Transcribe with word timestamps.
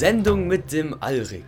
Sendung 0.00 0.46
mit 0.46 0.72
dem 0.72 0.94
Alrik. 1.02 1.44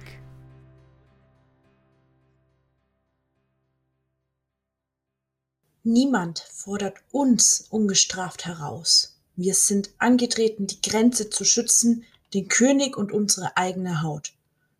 Niemand 5.85 6.41
fordert 6.53 6.99
uns 7.13 7.67
ungestraft 7.71 8.45
heraus. 8.45 9.19
Wir 9.37 9.55
sind 9.55 9.95
angetreten, 9.97 10.67
die 10.67 10.83
Grenze 10.83 11.31
zu 11.31 11.47
schützen, 11.47 12.05
den 12.35 12.49
König 12.49 12.99
und 12.99 13.11
unsere 13.11 13.57
eigene 13.57 14.03
Haut. 14.03 14.35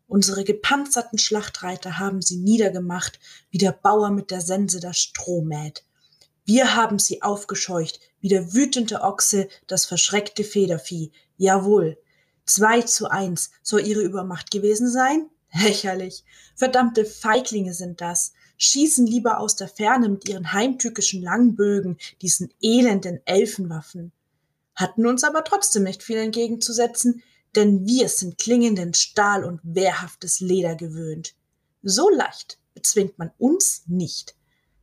Unsere 0.07 0.43
gepanzerten 0.43 1.17
Schlachtreiter 1.17 1.97
haben 1.97 2.21
sie 2.21 2.37
niedergemacht, 2.37 3.19
wie 3.49 3.57
der 3.57 3.71
Bauer 3.71 4.11
mit 4.11 4.29
der 4.29 4.41
Sense 4.41 4.81
das 4.81 4.99
Stroh 4.99 5.41
mäht. 5.41 5.83
Wir 6.45 6.75
haben 6.75 6.99
sie 6.99 7.23
aufgescheucht, 7.23 7.99
wie 8.19 8.27
der 8.27 8.53
wütende 8.53 9.01
Ochse 9.01 9.47
das 9.65 9.87
verschreckte 9.87 10.43
Federvieh. 10.43 11.11
Jawohl, 11.37 11.97
zwei 12.45 12.81
zu 12.81 13.09
eins 13.09 13.51
soll 13.61 13.85
ihre 13.85 14.01
Übermacht 14.01 14.51
gewesen 14.51 14.89
sein? 14.89 15.29
Lächerlich. 15.53 16.23
Verdammte 16.55 17.05
Feiglinge 17.05 17.73
sind 17.73 18.01
das. 18.01 18.33
Schießen 18.57 19.05
lieber 19.05 19.39
aus 19.39 19.55
der 19.55 19.67
Ferne 19.67 20.09
mit 20.09 20.27
ihren 20.29 20.53
heimtückischen 20.53 21.21
Langbögen, 21.21 21.97
diesen 22.21 22.53
elenden 22.61 23.19
Elfenwaffen. 23.25 24.11
Hatten 24.75 25.05
uns 25.05 25.23
aber 25.23 25.43
trotzdem 25.43 25.83
nicht 25.83 26.03
viel 26.03 26.17
entgegenzusetzen, 26.17 27.21
denn 27.55 27.85
wir 27.85 28.09
sind 28.09 28.37
klingenden 28.37 28.93
Stahl 28.93 29.43
und 29.43 29.59
wehrhaftes 29.63 30.39
Leder 30.39 30.75
gewöhnt. 30.75 31.35
So 31.83 32.09
leicht 32.09 32.57
bezwingt 32.73 33.19
man 33.19 33.31
uns 33.37 33.83
nicht. 33.87 34.35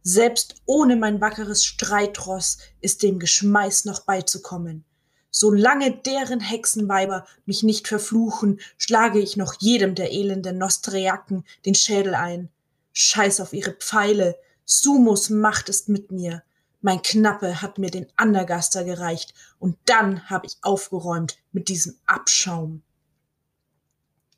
Selbst 0.03 0.57
ohne 0.67 0.97
mein 0.97 1.21
wackeres 1.21 1.65
Streitross 1.65 2.59
ist 2.81 3.03
dem 3.03 3.19
Geschmeiß 3.19 3.85
noch 3.85 4.01
beizukommen. 4.01 4.85
Solange 5.31 5.97
deren 5.97 6.41
Hexenweiber 6.41 7.27
mich 7.47 7.63
nicht 7.63 7.89
verfluchen, 7.89 8.61
schlage 8.79 9.21
ich 9.21 9.37
noch 9.37 9.55
jedem 9.61 9.95
der 9.95 10.13
elenden 10.13 10.59
Nostriaken 10.59 11.45
den 11.65 11.75
Schädel 11.75 12.15
ein. 12.15 12.49
Scheiß 12.93 13.41
auf 13.41 13.53
ihre 13.53 13.73
Pfeile. 13.73 14.37
Sumos 14.65 15.31
Macht 15.31 15.69
ist 15.69 15.89
mit 15.89 16.11
mir. 16.11 16.43
Mein 16.81 17.03
Knappe 17.03 17.63
hat 17.63 17.79
mir 17.79 17.91
den 17.91 18.07
Andergaster 18.17 18.85
gereicht 18.85 19.35
und 19.59 19.77
dann 19.85 20.29
habe 20.31 20.47
ich 20.47 20.57
aufgeräumt 20.63 21.37
mit 21.53 21.69
diesem 21.69 21.97
Abschaum. 22.07 22.83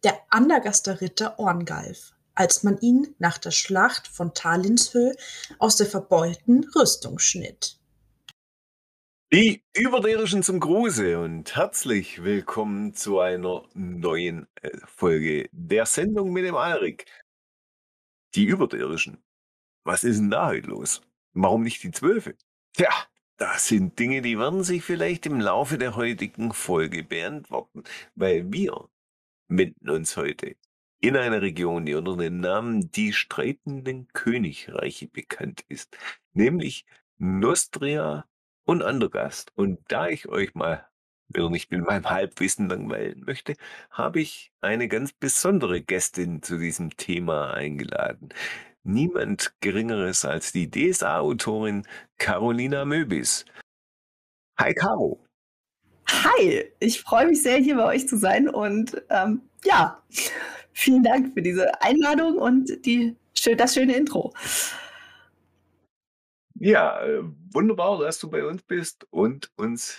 Der 0.05 0.19
Andergaster 0.31 1.01
Ritter 1.01 1.39
Orngalf 1.39 2.13
als 2.35 2.63
man 2.63 2.79
ihn 2.79 3.15
nach 3.19 3.39
der 3.39 3.51
Schlacht 3.51 4.09
von 4.09 4.35
Talinshöhe 4.35 5.15
aus 5.59 5.77
der 5.77 5.87
verbeulten 5.87 6.69
Rüstung 6.75 7.19
schnitt. 7.19 7.79
Die 9.35 9.65
Überirdischen 9.75 10.43
zum 10.43 10.61
Gruße 10.61 11.19
und 11.19 11.57
herzlich 11.57 12.23
willkommen 12.23 12.93
zu 12.93 13.19
einer 13.19 13.67
neuen 13.73 14.47
äh, 14.61 14.77
Folge 14.85 15.49
der 15.53 15.87
Sendung 15.87 16.35
mit 16.35 16.45
dem 16.45 16.55
Alrik. 16.55 17.07
Die 18.35 18.45
Überirdischen. 18.45 19.25
Was 19.85 20.05
ist 20.05 20.19
denn 20.19 20.31
da 20.31 20.49
heute 20.49 20.69
los? 20.69 21.01
Warum 21.33 21.63
nicht 21.63 21.83
die 21.83 21.93
Zwölfe? 21.93 22.37
Tja, 22.75 22.91
das 23.39 23.69
sind 23.69 23.99
Dinge, 23.99 24.21
die 24.21 24.39
werden 24.39 24.65
sich 24.65 24.85
vielleicht 24.85 25.25
im 25.25 25.41
Laufe 25.41 25.79
der 25.79 25.97
heutigen 25.97 26.53
Folge 26.53 27.03
beantworten, 27.03 27.85
weil 28.15 28.53
wir 28.53 28.91
wenden 29.49 29.89
uns 29.89 30.15
heute 30.19 30.57
in 31.01 31.17
einer 31.17 31.41
Region, 31.41 31.87
die 31.87 31.95
unter 31.95 32.19
dem 32.19 32.39
Namen 32.41 32.91
die 32.91 33.15
streitenden 33.15 34.09
Königreiche 34.09 35.09
bekannt 35.09 35.65
ist, 35.69 35.97
nämlich 36.35 36.85
Nostria 37.17 38.27
und 38.65 38.83
Andergast. 38.83 39.53
Und 39.55 39.79
da 39.89 40.09
ich 40.09 40.29
euch 40.29 40.55
mal 40.55 40.87
wieder 41.29 41.51
nicht 41.51 41.71
mit 41.71 41.85
meinem 41.85 42.09
Halbwissen 42.09 42.69
langweilen 42.69 43.25
möchte, 43.25 43.55
habe 43.91 44.21
ich 44.21 44.53
eine 44.61 44.89
ganz 44.89 45.13
besondere 45.13 45.81
Gästin 45.81 46.43
zu 46.43 46.59
diesem 46.59 46.97
Thema 46.97 47.55
eingeladen. 47.55 48.31
Niemand 48.85 49.55
Geringeres 49.61 50.25
als 50.25 50.53
die 50.53 50.71
DSA-Autorin 50.71 51.87
Carolina 52.19 52.85
Möbis. 52.85 53.45
Hi 54.59 54.75
Caro. 54.75 55.25
Hi, 56.09 56.65
ich 56.81 57.01
freue 57.01 57.29
mich 57.29 57.43
sehr, 57.43 57.59
hier 57.59 57.77
bei 57.77 57.85
euch 57.85 58.07
zu 58.07 58.19
sein 58.19 58.49
und 58.49 59.01
ähm, 59.09 59.43
ja, 59.65 60.03
Vielen 60.73 61.03
Dank 61.03 61.35
für 61.35 61.43
diese 61.43 61.81
Einladung 61.83 62.37
und 62.37 62.85
die, 62.87 63.15
das 63.57 63.75
schöne 63.75 63.95
Intro. 63.95 64.33
Ja, 66.65 67.05
äh, 67.05 67.25
wunderbar, 67.53 67.99
dass 67.99 68.21
du 68.21 68.31
bei 68.31 68.47
uns 68.47 68.63
bist 68.63 69.09
und 69.11 69.51
uns, 69.57 69.99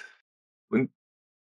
und 0.69 0.91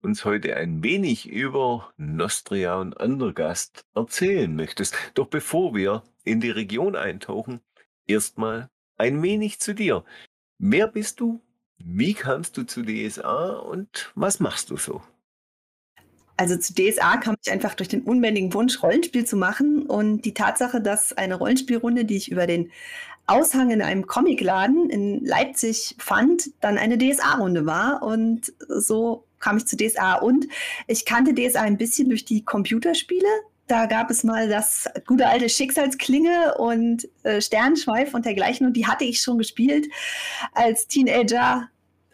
uns 0.03 0.27
heute 0.27 0.55
ein 0.57 0.83
wenig 0.83 1.27
über 1.27 1.91
Nostria 1.97 2.79
und 2.79 3.01
Andergast 3.01 3.87
erzählen 3.95 4.55
möchtest. 4.55 4.95
Doch 5.15 5.29
bevor 5.29 5.75
wir 5.75 6.03
in 6.25 6.43
die 6.43 6.51
Region 6.51 6.97
eintauchen, 6.97 7.63
erstmal 8.07 8.69
ein 8.99 9.23
wenig 9.23 9.59
zu 9.59 9.75
dir. 9.75 10.05
Wer 10.59 10.87
bist 10.87 11.21
du? 11.21 11.41
Wie 11.79 12.13
kamst 12.13 12.59
du 12.59 12.65
zu 12.65 12.83
DSA 12.83 13.57
und 13.57 14.13
was 14.17 14.39
machst 14.39 14.69
du 14.69 14.77
so? 14.77 15.01
Also 16.37 16.59
zu 16.59 16.75
DSA 16.75 17.17
kam 17.17 17.37
ich 17.43 17.51
einfach 17.51 17.75
durch 17.75 17.89
den 17.89 18.03
unbändigen 18.03 18.53
Wunsch, 18.53 18.83
Rollenspiel 18.83 19.25
zu 19.25 19.39
machen 19.39 19.87
und 19.87 20.27
die 20.27 20.35
Tatsache, 20.35 20.83
dass 20.83 21.15
eine 21.15 21.37
Rollenspielrunde, 21.37 22.05
die 22.05 22.19
ich 22.19 22.31
über 22.31 22.47
den 22.47 22.71
Aushang 23.27 23.71
in 23.71 23.83
einem 23.83 24.07
Comicladen 24.07 24.89
in 24.91 25.25
Leipzig 25.25 25.97
fand, 25.99 26.51
dann 26.61 26.79
eine 26.79 26.97
DSA-Runde 26.97 27.67
war 27.67 28.03
und 28.03 28.53
so 28.69 29.25
kam 29.41 29.57
ich 29.57 29.67
zu 29.67 29.77
DSA 29.77 30.15
und 30.15 30.47
ich 30.87 31.05
kannte 31.05 31.35
DSA 31.35 31.63
ein 31.63 31.77
bisschen 31.77 32.09
durch 32.09 32.25
die 32.25 32.45
Computerspiele. 32.45 33.29
Da 33.67 33.87
gab 33.87 34.11
es 34.11 34.23
mal 34.23 34.49
das 34.49 34.89
gute 35.07 35.27
alte 35.27 35.49
Schicksalsklinge 35.49 36.55
und 36.57 37.09
äh, 37.25 37.41
Sternschweif 37.41 38.15
und 38.15 38.25
dergleichen 38.25 38.67
und 38.67 38.75
die 38.75 38.87
hatte 38.87 39.05
ich 39.05 39.21
schon 39.21 39.39
gespielt 39.39 39.89
als 40.53 40.87
Teenager 40.87 41.69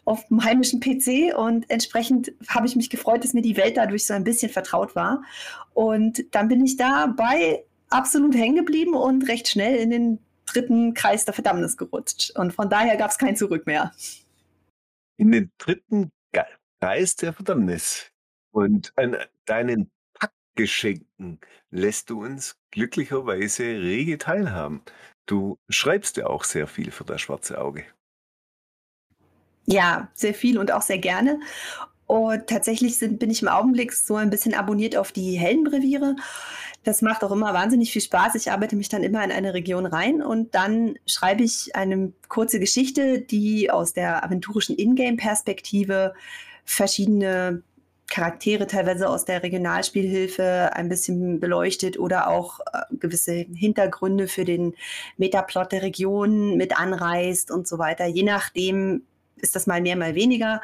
auf 0.04 0.26
dem 0.28 0.42
heimischen 0.42 0.80
PC 0.80 1.36
und 1.36 1.68
entsprechend 1.70 2.32
habe 2.48 2.66
ich 2.66 2.74
mich 2.74 2.90
gefreut, 2.90 3.22
dass 3.22 3.34
mir 3.34 3.42
die 3.42 3.56
Welt 3.56 3.76
dadurch 3.76 4.06
so 4.06 4.14
ein 4.14 4.24
bisschen 4.24 4.50
vertraut 4.50 4.96
war. 4.96 5.22
Und 5.74 6.24
dann 6.34 6.48
bin 6.48 6.64
ich 6.64 6.76
dabei 6.76 7.64
absolut 7.88 8.34
hängen 8.34 8.56
geblieben 8.56 8.94
und 8.94 9.28
recht 9.28 9.48
schnell 9.48 9.76
in 9.76 9.90
den 9.90 10.18
dritten 10.52 10.94
Kreis 10.94 11.24
der 11.24 11.34
Verdammnis 11.34 11.76
gerutscht. 11.76 12.30
Und 12.36 12.52
von 12.52 12.68
daher 12.68 12.96
gab 12.96 13.10
es 13.10 13.18
kein 13.18 13.36
Zurück 13.36 13.66
mehr. 13.66 13.92
In 15.16 15.32
den 15.32 15.50
dritten 15.58 16.10
Kreis 16.80 17.14
der 17.14 17.32
Verdammnis. 17.32 18.10
Und 18.50 18.92
an 18.96 19.16
deinen 19.46 19.90
Packgeschenken 20.14 21.40
lässt 21.70 22.10
du 22.10 22.24
uns 22.24 22.56
glücklicherweise 22.72 23.62
rege 23.62 24.18
teilhaben. 24.18 24.82
Du 25.26 25.58
schreibst 25.70 26.16
ja 26.16 26.26
auch 26.26 26.42
sehr 26.42 26.66
viel 26.66 26.90
für 26.90 27.04
das 27.04 27.20
schwarze 27.20 27.60
Auge. 27.60 27.84
Ja, 29.66 30.10
sehr 30.14 30.34
viel 30.34 30.58
und 30.58 30.72
auch 30.72 30.82
sehr 30.82 30.98
gerne. 30.98 31.38
Und 32.06 32.48
tatsächlich 32.48 32.98
sind, 32.98 33.20
bin 33.20 33.30
ich 33.30 33.42
im 33.42 33.48
Augenblick 33.48 33.92
so 33.92 34.16
ein 34.16 34.28
bisschen 34.28 34.54
abonniert 34.54 34.96
auf 34.96 35.12
die 35.12 35.38
Heldenbreviere. 35.38 36.16
Das 36.84 37.00
macht 37.00 37.22
auch 37.22 37.31
immer 37.31 37.54
wahnsinnig 37.54 37.93
viel 37.93 38.03
Spaß. 38.03 38.34
Ich 38.34 38.50
arbeite 38.50 38.75
mich 38.75 38.88
dann 38.88 39.04
immer 39.04 39.22
in 39.22 39.31
eine 39.31 39.54
Region 39.54 39.87
rein 39.87 40.20
und 40.20 40.54
dann 40.54 40.97
schreibe 41.06 41.44
ich 41.44 41.76
eine 41.76 42.12
kurze 42.28 42.59
Geschichte, 42.59 43.20
die 43.20 43.70
aus 43.70 43.93
der 43.93 44.25
aventurischen 44.25 44.76
Ingame-Perspektive 44.76 46.15
verschiedene 46.65 47.62
Charaktere 48.12 48.66
teilweise 48.66 49.09
aus 49.09 49.25
der 49.25 49.43
Regionalspielhilfe 49.43 50.70
ein 50.75 50.88
bisschen 50.88 51.41
beleuchtet 51.41 51.98
oder 51.98 52.28
auch 52.28 52.60
äh, 52.60 52.82
gewisse 52.97 53.32
Hintergründe 53.32 54.28
für 54.28 54.44
den 54.44 54.75
Metaplot 55.16 55.72
der 55.72 55.82
Region 55.82 56.59
mit 56.59 56.78
anreißt 56.78 57.50
und 57.50 57.66
so 57.66 57.78
weiter. 57.78 58.05
Je 58.06 58.23
nachdem, 58.23 59.06
ist 59.37 59.56
das 59.56 59.67
mal 59.67 59.81
mehr, 59.81 59.96
mal 59.96 60.14
weniger. 60.14 60.61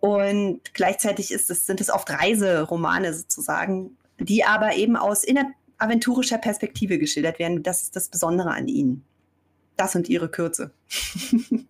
Und 0.00 0.62
gleichzeitig 0.72 1.32
ist 1.32 1.50
es, 1.50 1.66
sind 1.66 1.80
es 1.80 1.90
oft 1.90 2.10
Reiseromane 2.10 3.12
sozusagen, 3.12 3.96
die 4.18 4.44
aber 4.44 4.76
eben 4.76 4.96
aus 4.96 5.24
innenaventurischer 5.24 6.38
Perspektive 6.38 6.98
geschildert 6.98 7.38
werden. 7.38 7.62
Das 7.62 7.82
ist 7.82 7.96
das 7.96 8.08
Besondere 8.08 8.50
an 8.50 8.68
ihnen. 8.68 9.04
Das 9.76 9.94
und 9.94 10.08
ihre 10.08 10.30
Kürze. 10.30 10.72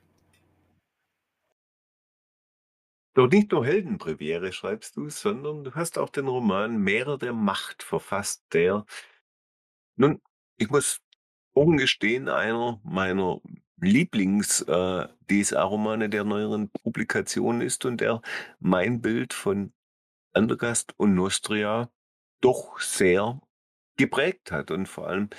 Doch 3.14 3.29
nicht 3.29 3.52
nur 3.52 3.64
Heldenbreviere 3.64 4.52
schreibst 4.52 4.96
du, 4.96 5.08
sondern 5.08 5.62
du 5.62 5.73
hast 5.75 5.99
auch 5.99 6.08
den 6.08 6.26
Roman 6.26 6.79
Meere 6.79 7.17
der 7.17 7.32
Macht 7.32 7.85
verfasst, 7.85 8.43
der, 8.52 8.85
nun, 9.94 10.20
ich 10.56 10.69
muss 10.69 11.00
oben 11.55 11.76
gestehen, 11.76 12.29
einer 12.29 12.81
meiner 12.82 13.41
Lieblings-DSA-Romane 13.81 16.06
äh, 16.06 16.08
der 16.08 16.25
neueren 16.25 16.70
Publikationen 16.70 17.61
ist 17.61 17.85
und 17.85 18.00
der 18.00 18.20
mein 18.58 19.00
Bild 19.00 19.32
von 19.32 19.73
Andergast 20.32 20.99
und 20.99 21.14
Nostria 21.14 21.88
doch 22.44 22.79
sehr 22.81 23.41
geprägt 23.96 24.52
hat 24.52 24.70
und 24.70 24.87
vor 24.87 25.08
allem 25.08 25.31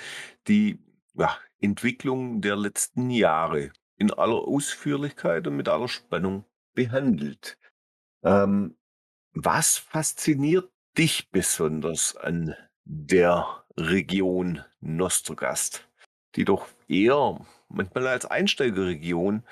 die 0.48 0.78
ja, 1.14 1.36
Entwicklung 1.60 2.40
der 2.40 2.56
letzten 2.56 3.10
Jahre 3.10 3.70
in 3.96 4.12
aller 4.12 4.36
Ausführlichkeit 4.36 5.46
und 5.46 5.56
mit 5.56 5.68
aller 5.68 5.88
Spannung 5.88 6.44
behandelt. 6.74 7.58
Ähm, 8.22 8.76
was 9.32 9.78
fasziniert 9.78 10.70
dich 10.98 11.30
besonders 11.30 12.16
an 12.16 12.54
der 12.84 13.64
Region 13.76 14.64
Nostrogast, 14.80 15.88
die 16.34 16.44
doch 16.44 16.66
eher 16.88 17.38
manchmal 17.68 18.06
als 18.08 18.26
Einsteigerregion, 18.26 19.42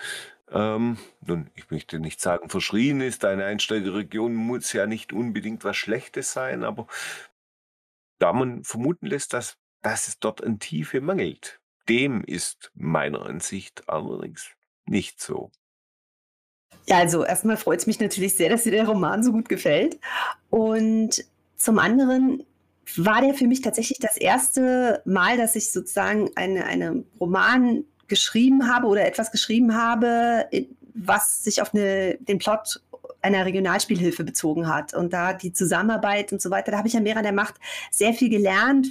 ähm, 0.50 0.98
nun, 1.26 1.50
ich 1.54 1.70
möchte 1.70 1.98
nicht 1.98 2.20
sagen, 2.20 2.48
verschrien 2.48 3.00
ist. 3.00 3.24
Eine 3.24 3.44
Einsteigerregion 3.44 4.34
muss 4.34 4.72
ja 4.72 4.86
nicht 4.86 5.12
unbedingt 5.12 5.64
was 5.64 5.76
Schlechtes 5.76 6.32
sein, 6.32 6.64
aber 6.64 6.86
da 8.24 8.32
man 8.32 8.64
vermuten 8.64 9.04
lässt, 9.04 9.34
dass, 9.34 9.58
dass 9.82 10.08
es 10.08 10.18
dort 10.18 10.42
an 10.42 10.58
Tiefe 10.58 11.02
mangelt, 11.02 11.60
dem 11.90 12.24
ist 12.24 12.70
meiner 12.74 13.26
Ansicht 13.26 13.86
allerdings 13.86 14.48
nicht 14.86 15.20
so. 15.22 15.50
Ja, 16.86 16.96
also 16.96 17.22
erstmal 17.22 17.58
freut 17.58 17.80
es 17.80 17.86
mich 17.86 18.00
natürlich 18.00 18.34
sehr, 18.34 18.48
dass 18.48 18.62
dir 18.62 18.70
der 18.70 18.88
Roman 18.88 19.22
so 19.22 19.30
gut 19.30 19.50
gefällt. 19.50 20.00
Und 20.48 21.22
zum 21.56 21.78
anderen 21.78 22.42
war 22.96 23.20
der 23.20 23.34
für 23.34 23.46
mich 23.46 23.60
tatsächlich 23.60 23.98
das 23.98 24.16
erste 24.16 25.02
Mal, 25.04 25.36
dass 25.36 25.54
ich 25.54 25.70
sozusagen 25.70 26.30
eine, 26.34 26.64
eine 26.64 27.04
Roman 27.20 27.84
geschrieben 28.08 28.72
habe 28.72 28.86
oder 28.86 29.06
etwas 29.06 29.32
geschrieben 29.32 29.74
habe, 29.74 30.48
was 30.94 31.44
sich 31.44 31.60
auf 31.60 31.74
eine, 31.74 32.16
den 32.20 32.38
Plot 32.38 32.80
einer 33.24 33.44
Regionalspielhilfe 33.46 34.22
bezogen 34.22 34.68
hat. 34.68 34.94
Und 34.94 35.12
da 35.12 35.32
die 35.32 35.52
Zusammenarbeit 35.52 36.32
und 36.32 36.42
so 36.42 36.50
weiter, 36.50 36.70
da 36.70 36.78
habe 36.78 36.88
ich 36.88 36.96
an 36.96 37.04
der 37.04 37.32
Macht 37.32 37.54
sehr 37.90 38.12
viel 38.12 38.28
gelernt, 38.28 38.88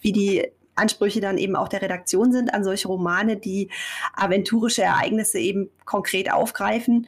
wie 0.00 0.12
die 0.12 0.46
Ansprüche 0.76 1.20
dann 1.20 1.38
eben 1.38 1.56
auch 1.56 1.68
der 1.68 1.82
Redaktion 1.82 2.32
sind 2.32 2.52
an 2.52 2.64
solche 2.64 2.88
Romane, 2.88 3.36
die 3.36 3.70
aventurische 4.14 4.82
Ereignisse 4.82 5.38
eben 5.38 5.70
konkret 5.84 6.32
aufgreifen. 6.32 7.06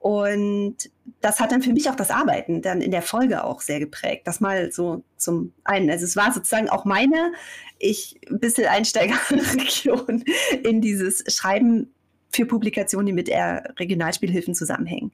Und 0.00 0.76
das 1.20 1.40
hat 1.40 1.52
dann 1.52 1.62
für 1.62 1.72
mich 1.72 1.90
auch 1.90 1.96
das 1.96 2.10
Arbeiten 2.10 2.62
dann 2.62 2.80
in 2.80 2.90
der 2.90 3.02
Folge 3.02 3.44
auch 3.44 3.60
sehr 3.60 3.80
geprägt. 3.80 4.26
Das 4.26 4.40
mal 4.40 4.72
so 4.72 5.02
zum 5.16 5.52
einen. 5.64 5.90
Also 5.90 6.04
es 6.04 6.16
war 6.16 6.32
sozusagen 6.32 6.70
auch 6.70 6.84
meine, 6.86 7.32
ich 7.78 8.18
ein 8.30 8.38
bisschen 8.38 8.66
Einsteigerregion 8.66 10.24
in 10.62 10.80
dieses 10.80 11.24
Schreiben 11.34 11.92
für 12.30 12.46
Publikationen, 12.46 13.06
die 13.06 13.12
mit 13.12 13.28
Regionalspielhilfen 13.28 14.54
zusammenhängen. 14.54 15.12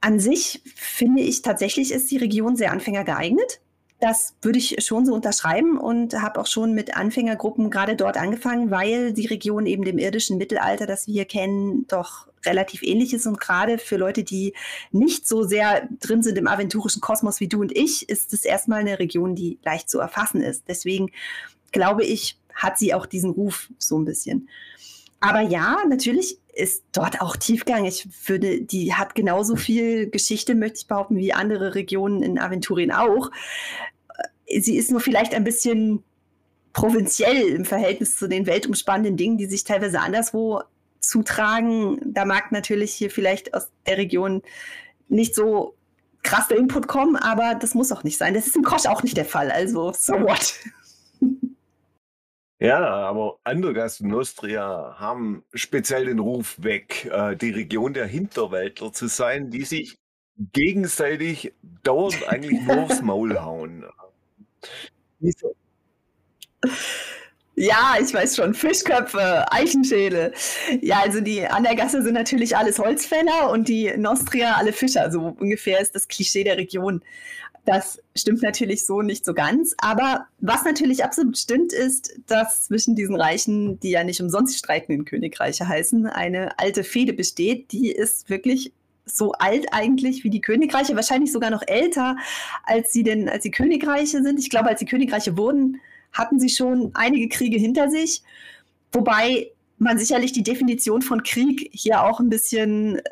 An 0.00 0.18
sich 0.18 0.62
finde 0.74 1.22
ich 1.22 1.42
tatsächlich 1.42 1.92
ist 1.92 2.10
die 2.10 2.16
Region 2.16 2.56
sehr 2.56 2.72
Anfänger 2.72 3.04
geeignet. 3.04 3.60
Das 4.00 4.34
würde 4.40 4.58
ich 4.58 4.76
schon 4.82 5.04
so 5.04 5.12
unterschreiben 5.12 5.76
und 5.78 6.14
habe 6.14 6.40
auch 6.40 6.46
schon 6.46 6.72
mit 6.72 6.96
Anfängergruppen 6.96 7.68
gerade 7.70 7.96
dort 7.96 8.16
angefangen, 8.16 8.70
weil 8.70 9.12
die 9.12 9.26
Region 9.26 9.66
eben 9.66 9.84
dem 9.84 9.98
irdischen 9.98 10.38
Mittelalter, 10.38 10.86
das 10.86 11.06
wir 11.06 11.12
hier 11.12 11.24
kennen, 11.26 11.86
doch 11.86 12.26
relativ 12.46 12.82
ähnlich 12.82 13.12
ist. 13.12 13.26
Und 13.26 13.38
gerade 13.38 13.76
für 13.76 13.98
Leute, 13.98 14.24
die 14.24 14.54
nicht 14.90 15.28
so 15.28 15.42
sehr 15.42 15.86
drin 16.00 16.22
sind 16.22 16.38
im 16.38 16.48
aventurischen 16.48 17.02
Kosmos 17.02 17.40
wie 17.40 17.48
du 17.48 17.60
und 17.60 17.76
ich, 17.76 18.08
ist 18.08 18.32
es 18.32 18.46
erstmal 18.46 18.80
eine 18.80 18.98
Region, 18.98 19.34
die 19.34 19.58
leicht 19.64 19.90
zu 19.90 19.98
erfassen 19.98 20.40
ist. 20.40 20.64
Deswegen 20.66 21.10
glaube 21.72 22.04
ich, 22.04 22.38
hat 22.54 22.78
sie 22.78 22.94
auch 22.94 23.04
diesen 23.04 23.30
Ruf 23.30 23.68
so 23.78 23.98
ein 23.98 24.06
bisschen. 24.06 24.48
Aber 25.20 25.40
ja, 25.40 25.76
natürlich 25.88 26.38
ist 26.54 26.84
dort 26.92 27.20
auch 27.20 27.36
Tiefgang. 27.36 27.84
Ich 27.84 28.08
würde, 28.26 28.62
die 28.62 28.94
hat 28.94 29.14
genauso 29.14 29.56
viel 29.56 30.08
Geschichte, 30.10 30.54
möchte 30.54 30.78
ich 30.78 30.86
behaupten, 30.86 31.16
wie 31.16 31.32
andere 31.32 31.74
Regionen 31.74 32.22
in 32.22 32.38
Aventurien 32.38 32.92
auch. 32.92 33.30
Sie 34.46 34.76
ist 34.76 34.90
nur 34.90 35.00
vielleicht 35.00 35.34
ein 35.34 35.44
bisschen 35.44 36.02
provinziell 36.72 37.48
im 37.48 37.64
Verhältnis 37.64 38.16
zu 38.16 38.28
den 38.28 38.46
weltumspannenden 38.46 39.16
Dingen, 39.16 39.38
die 39.38 39.46
sich 39.46 39.64
teilweise 39.64 40.00
anderswo 40.00 40.62
zutragen. 41.00 42.00
Da 42.04 42.24
mag 42.24 42.52
natürlich 42.52 42.92
hier 42.92 43.10
vielleicht 43.10 43.54
aus 43.54 43.70
der 43.86 43.98
Region 43.98 44.42
nicht 45.08 45.34
so 45.34 45.74
krass 46.22 46.48
der 46.48 46.58
Input 46.58 46.86
kommen, 46.86 47.16
aber 47.16 47.54
das 47.54 47.74
muss 47.74 47.92
auch 47.92 48.04
nicht 48.04 48.18
sein. 48.18 48.34
Das 48.34 48.46
ist 48.46 48.56
im 48.56 48.62
Kosch 48.62 48.86
auch 48.86 49.02
nicht 49.02 49.16
der 49.16 49.24
Fall. 49.24 49.50
Also, 49.50 49.92
so 49.92 50.12
what? 50.14 50.54
Ja, 52.60 52.78
aber 52.84 53.38
Andergast 53.42 54.02
und 54.02 54.08
Nostria 54.08 54.96
haben 54.98 55.44
speziell 55.54 56.04
den 56.04 56.18
Ruf 56.18 56.62
weg, 56.62 57.06
äh, 57.10 57.34
die 57.34 57.50
Region 57.50 57.94
der 57.94 58.06
Hinterwäldler 58.06 58.92
zu 58.92 59.06
sein, 59.08 59.50
die 59.50 59.64
sich 59.64 59.98
gegenseitig 60.52 61.54
dauernd 61.82 62.28
eigentlich 62.28 62.60
nur 62.66 62.82
aufs 62.82 63.00
Maul 63.00 63.40
hauen. 63.40 63.86
Wieso? 65.20 65.54
Ja, 67.56 67.96
ich 68.00 68.12
weiß 68.14 68.36
schon. 68.36 68.54
Fischköpfe, 68.54 69.50
Eichenschädel. 69.52 70.32
Ja, 70.80 71.00
also 71.00 71.20
die 71.20 71.46
an 71.46 71.62
der 71.62 71.74
Gasse 71.74 72.02
sind 72.02 72.14
natürlich 72.14 72.56
alles 72.56 72.78
Holzfäller 72.78 73.50
und 73.50 73.68
die 73.68 73.92
Nostria 73.96 74.54
alle 74.54 74.72
Fischer. 74.72 75.10
So 75.10 75.36
ungefähr 75.38 75.80
ist 75.80 75.94
das 75.94 76.08
Klischee 76.08 76.44
der 76.44 76.56
Region. 76.56 77.02
Das 77.64 78.00
stimmt 78.16 78.42
natürlich 78.42 78.86
so 78.86 79.02
nicht 79.02 79.24
so 79.24 79.34
ganz. 79.34 79.74
Aber 79.78 80.26
was 80.38 80.64
natürlich 80.64 81.04
absolut 81.04 81.36
stimmt, 81.36 81.72
ist, 81.72 82.18
dass 82.26 82.64
zwischen 82.64 82.96
diesen 82.96 83.14
Reichen, 83.14 83.78
die 83.80 83.90
ja 83.90 84.02
nicht 84.02 84.20
umsonst 84.20 84.58
streitenden 84.58 85.04
Königreiche 85.04 85.68
heißen, 85.68 86.06
eine 86.06 86.58
alte 86.58 86.84
Fehde 86.84 87.12
besteht. 87.12 87.72
Die 87.72 87.90
ist 87.90 88.30
wirklich 88.30 88.72
so 89.04 89.32
alt 89.32 89.66
eigentlich 89.72 90.24
wie 90.24 90.30
die 90.30 90.40
Königreiche, 90.40 90.94
wahrscheinlich 90.94 91.32
sogar 91.32 91.50
noch 91.50 91.62
älter, 91.66 92.16
als 92.64 92.92
sie 92.92 93.02
denn, 93.02 93.28
als 93.28 93.42
die 93.42 93.50
Königreiche 93.50 94.22
sind. 94.22 94.38
Ich 94.38 94.50
glaube, 94.50 94.68
als 94.68 94.78
die 94.78 94.86
Königreiche 94.86 95.36
wurden, 95.36 95.80
hatten 96.12 96.38
sie 96.40 96.48
schon 96.48 96.90
einige 96.94 97.28
Kriege 97.28 97.58
hinter 97.58 97.90
sich. 97.90 98.22
Wobei 98.92 99.50
man 99.78 99.98
sicherlich 99.98 100.32
die 100.32 100.42
Definition 100.42 101.02
von 101.02 101.22
Krieg 101.22 101.70
hier 101.72 102.04
auch 102.04 102.20
ein 102.20 102.28
bisschen 102.28 102.98
äh, 102.98 103.02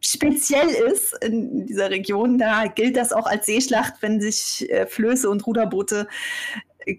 speziell 0.00 0.68
ist 0.68 1.16
in 1.24 1.66
dieser 1.66 1.90
Region. 1.90 2.38
Da 2.38 2.66
gilt 2.66 2.96
das 2.96 3.12
auch 3.12 3.26
als 3.26 3.46
Seeschlacht, 3.46 3.94
wenn 4.00 4.20
sich 4.20 4.70
äh, 4.70 4.86
Flöße 4.86 5.28
und 5.28 5.46
Ruderboote 5.46 6.08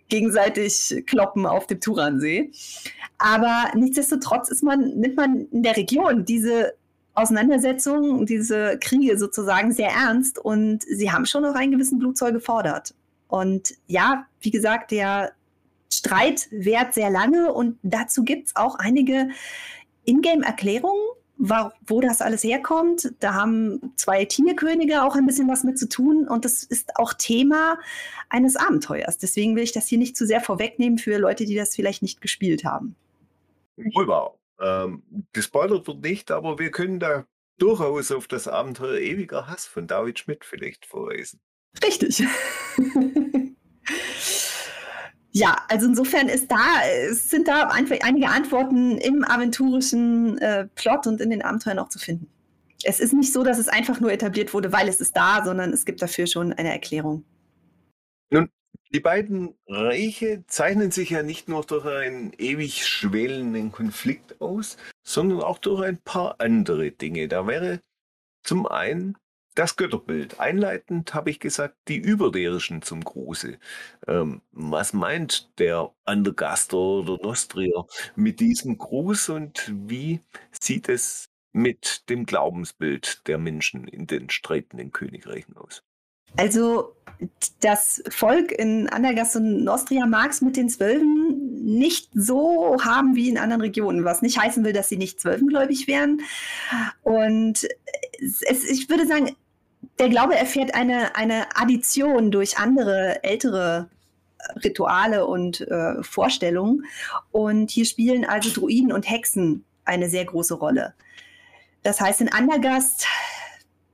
gegenseitig 0.07 1.04
kloppen 1.07 1.46
auf 1.46 1.68
dem 1.68 1.80
Turansee. 1.80 2.51
Aber 3.18 3.72
nichtsdestotrotz 3.75 4.50
ist 4.50 4.63
man, 4.63 4.80
nimmt 4.96 5.16
man 5.18 5.48
in 5.51 5.63
der 5.63 5.75
Region 5.75 6.25
diese 6.25 6.74
Auseinandersetzungen, 7.16 8.25
diese 8.25 8.78
Kriege 8.80 9.18
sozusagen 9.18 9.74
sehr 9.74 9.90
ernst 9.90 10.40
und 10.40 10.84
sie 10.84 11.12
haben 11.12 11.25
schon 11.25 11.44
noch 11.44 11.56
einen 11.56 11.72
gewissen 11.72 12.00
Blutzoll 12.00 12.31
gefordert. 12.31 12.94
Und 13.28 13.75
ja, 13.88 14.25
wie 14.42 14.51
gesagt, 14.51 14.92
der 14.92 15.34
Streit 15.92 16.48
währt 16.51 16.94
sehr 16.94 17.10
lange 17.10 17.51
und 17.51 17.78
dazu 17.84 18.24
gibt 18.24 18.48
es 18.48 18.56
auch 18.56 18.75
einige 18.75 19.30
Ingame-Erklärungen, 20.06 21.01
wo 21.39 22.01
das 22.01 22.22
alles 22.22 22.43
herkommt. 22.43 23.13
Da 23.19 23.34
haben 23.34 23.93
zwei 23.96 24.25
Tierkönige 24.25 25.03
auch 25.03 25.15
ein 25.15 25.25
bisschen 25.25 25.48
was 25.48 25.63
mit 25.63 25.79
zu 25.79 25.88
tun 25.88 26.27
und 26.27 26.43
das 26.43 26.63
ist 26.63 26.98
auch 26.98 27.13
Thema 27.13 27.79
eines 28.27 28.58
Abenteuers. 28.58 29.17
Deswegen 29.17 29.55
will 29.55 29.63
ich 29.63 29.72
das 29.72 29.88
hier 29.88 29.98
nicht 29.98 30.17
zu 30.17 30.27
sehr 30.27 30.41
vorwegnehmen 30.41 30.98
für 30.98 31.17
Leute, 31.17 31.46
die 31.46 31.55
das 31.55 31.75
vielleicht 31.75 32.01
nicht 32.01 32.19
gespielt 32.22 32.65
haben. 32.65 32.96
Rüber. 33.96 34.36
Ähm, 34.60 35.03
gespoilert 35.31 35.88
wird 35.88 36.01
nicht, 36.01 36.31
aber 36.31 36.60
wir 36.60 36.72
können 36.72 37.00
da 37.00 37.25
durchaus 37.58 38.12
auf 38.12 38.27
das 38.27 38.50
Abenteuer 38.50 39.00
Ewiger 39.00 39.48
Hass 39.48 39.65
von 39.65 39.88
David 39.88 40.19
Schmidt 40.19 40.43
vielleicht 40.43 40.86
verweisen. 40.86 41.39
Richtig. 41.81 42.24
ja, 45.31 45.57
also 45.67 45.86
insofern 45.88 46.27
ist 46.27 46.51
da, 46.51 46.81
sind 47.12 47.48
da 47.48 47.69
einige 47.69 48.29
Antworten 48.29 48.98
im 48.98 49.24
aventurischen 49.24 50.38
äh, 50.39 50.67
Plot 50.75 51.07
und 51.07 51.21
in 51.21 51.29
den 51.29 51.43
Abenteuern 51.43 51.79
auch 51.79 51.89
zu 51.89 52.00
finden. 52.00 52.27
Es 52.83 53.00
ist 53.00 53.13
nicht 53.13 53.31
so, 53.31 53.43
dass 53.43 53.59
es 53.59 53.67
einfach 53.67 54.00
nur 54.00 54.12
etabliert 54.12 54.53
wurde, 54.53 54.71
weil 54.71 54.88
es 54.88 55.01
ist 55.01 55.15
da, 55.15 55.43
sondern 55.43 55.71
es 55.71 55.86
gibt 55.86 56.01
dafür 56.01 56.27
schon 56.27 56.53
eine 56.53 56.71
Erklärung. 56.71 57.25
Nun, 58.31 58.50
die 58.91 59.01
beiden 59.01 59.53
Reiche 59.67 60.43
zeichnen 60.48 60.89
sich 60.89 61.12
ja 61.12 61.21
nicht 61.21 61.48
nur 61.48 61.63
durch 61.63 61.86
einen 61.86 62.33
ewig 62.38 62.88
schwelenden 62.88 63.71
Konflikt 63.71 64.41
aus, 64.41 64.77
sondern 65.03 65.41
auch 65.41 65.59
durch 65.59 65.86
ein 65.86 65.98
paar 65.98 66.39
andere 66.39 66.91
Dinge. 66.91 67.27
Da 67.27 67.45
wäre 67.45 67.81
zum 68.43 68.65
einen 68.65 69.15
das 69.60 69.75
Götterbild. 69.75 70.39
Einleitend 70.39 71.13
habe 71.13 71.30
ich 71.30 71.42
gesagt, 71.42 71.75
die 71.89 71.98
Überderischen 71.98 72.82
zum 72.82 73.04
Gruße. 73.04 73.58
Ähm, 74.08 74.42
was 74.54 74.94
meint 74.94 75.50
der 75.60 75.92
Andergaster 76.06 76.78
oder 76.78 77.18
Nostrier 77.22 77.86
mit 78.16 78.39
diesem 78.39 78.78
Gruß 78.78 79.30
und 79.30 79.70
wie 79.75 80.22
sieht 80.58 80.88
es 80.88 81.30
mit 81.51 82.10
dem 82.10 82.25
Glaubensbild 82.25 83.28
der 83.28 83.38
Menschen 83.38 83.86
in 83.89 84.08
den 84.08 84.30
streitenden 84.30 84.94
Königreichen 84.94 85.58
aus? 85.58 85.84
Also 86.38 86.96
das 87.60 88.01
Volk 88.08 88.54
in 88.54 88.88
Andergast 88.88 89.36
und 89.36 89.66
Nostria 89.66 90.06
mag 90.06 90.32
es 90.32 90.42
mit 90.42 90.56
den 90.56 90.70
Zwölfen 90.70 91.66
nicht 91.66 92.10
so 92.13 92.78
haben 92.82 93.13
wie 93.16 93.28
in 93.28 93.38
anderen 93.38 93.62
Regionen, 93.62 94.06
was 94.06 94.22
nicht 94.22 94.39
heißen 94.39 94.63
will, 94.63 94.72
dass 94.72 94.88
sie 94.88 94.96
nicht 94.96 95.20
zwölfengläubig 95.20 95.88
wären. 95.88 96.22
Und 97.01 97.68
es, 98.20 98.70
ich 98.70 98.89
würde 98.89 99.06
sagen, 99.06 99.36
der 100.00 100.09
Glaube 100.09 100.36
erfährt 100.36 100.75
eine, 100.75 101.15
eine 101.15 101.48
Addition 101.55 102.31
durch 102.31 102.57
andere 102.57 103.24
ältere 103.24 103.89
Rituale 104.63 105.25
und 105.25 105.62
äh, 105.62 106.01
Vorstellungen. 106.01 106.86
Und 107.31 107.71
hier 107.71 107.86
spielen 107.86 108.25
also 108.25 108.50
Druiden 108.51 108.91
und 108.91 109.09
Hexen 109.09 109.65
eine 109.86 110.09
sehr 110.09 110.25
große 110.25 110.53
Rolle. 110.53 110.93
Das 111.83 112.00
heißt, 112.01 112.21
in 112.21 112.31
Andergast 112.31 113.07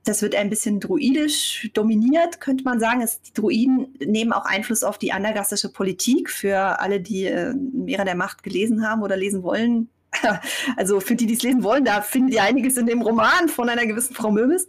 das 0.06 0.22
wird 0.22 0.36
ein 0.36 0.50
bisschen 0.50 0.78
druidisch 0.78 1.68
dominiert, 1.74 2.40
könnte 2.40 2.62
man 2.62 2.78
sagen. 2.78 3.00
Es, 3.00 3.20
die 3.22 3.32
Druiden 3.32 3.92
nehmen 3.98 4.32
auch 4.32 4.44
Einfluss 4.44 4.84
auf 4.84 4.98
die 4.98 5.12
andergastische 5.12 5.72
Politik. 5.72 6.30
Für 6.30 6.80
alle, 6.80 7.00
die 7.00 7.24
äh, 7.24 7.52
Meere 7.54 8.04
der 8.04 8.14
Macht 8.14 8.44
gelesen 8.44 8.88
haben 8.88 9.02
oder 9.02 9.16
lesen 9.16 9.42
wollen, 9.42 9.88
also 10.76 11.00
für 11.00 11.16
die, 11.16 11.26
die 11.26 11.34
es 11.34 11.42
lesen 11.42 11.64
wollen, 11.64 11.84
da 11.84 12.02
findet 12.02 12.34
ihr 12.34 12.44
einiges 12.44 12.76
in 12.76 12.86
dem 12.86 13.02
Roman 13.02 13.48
von 13.48 13.68
einer 13.68 13.84
gewissen 13.84 14.14
Frau 14.14 14.30
Möbis. 14.30 14.68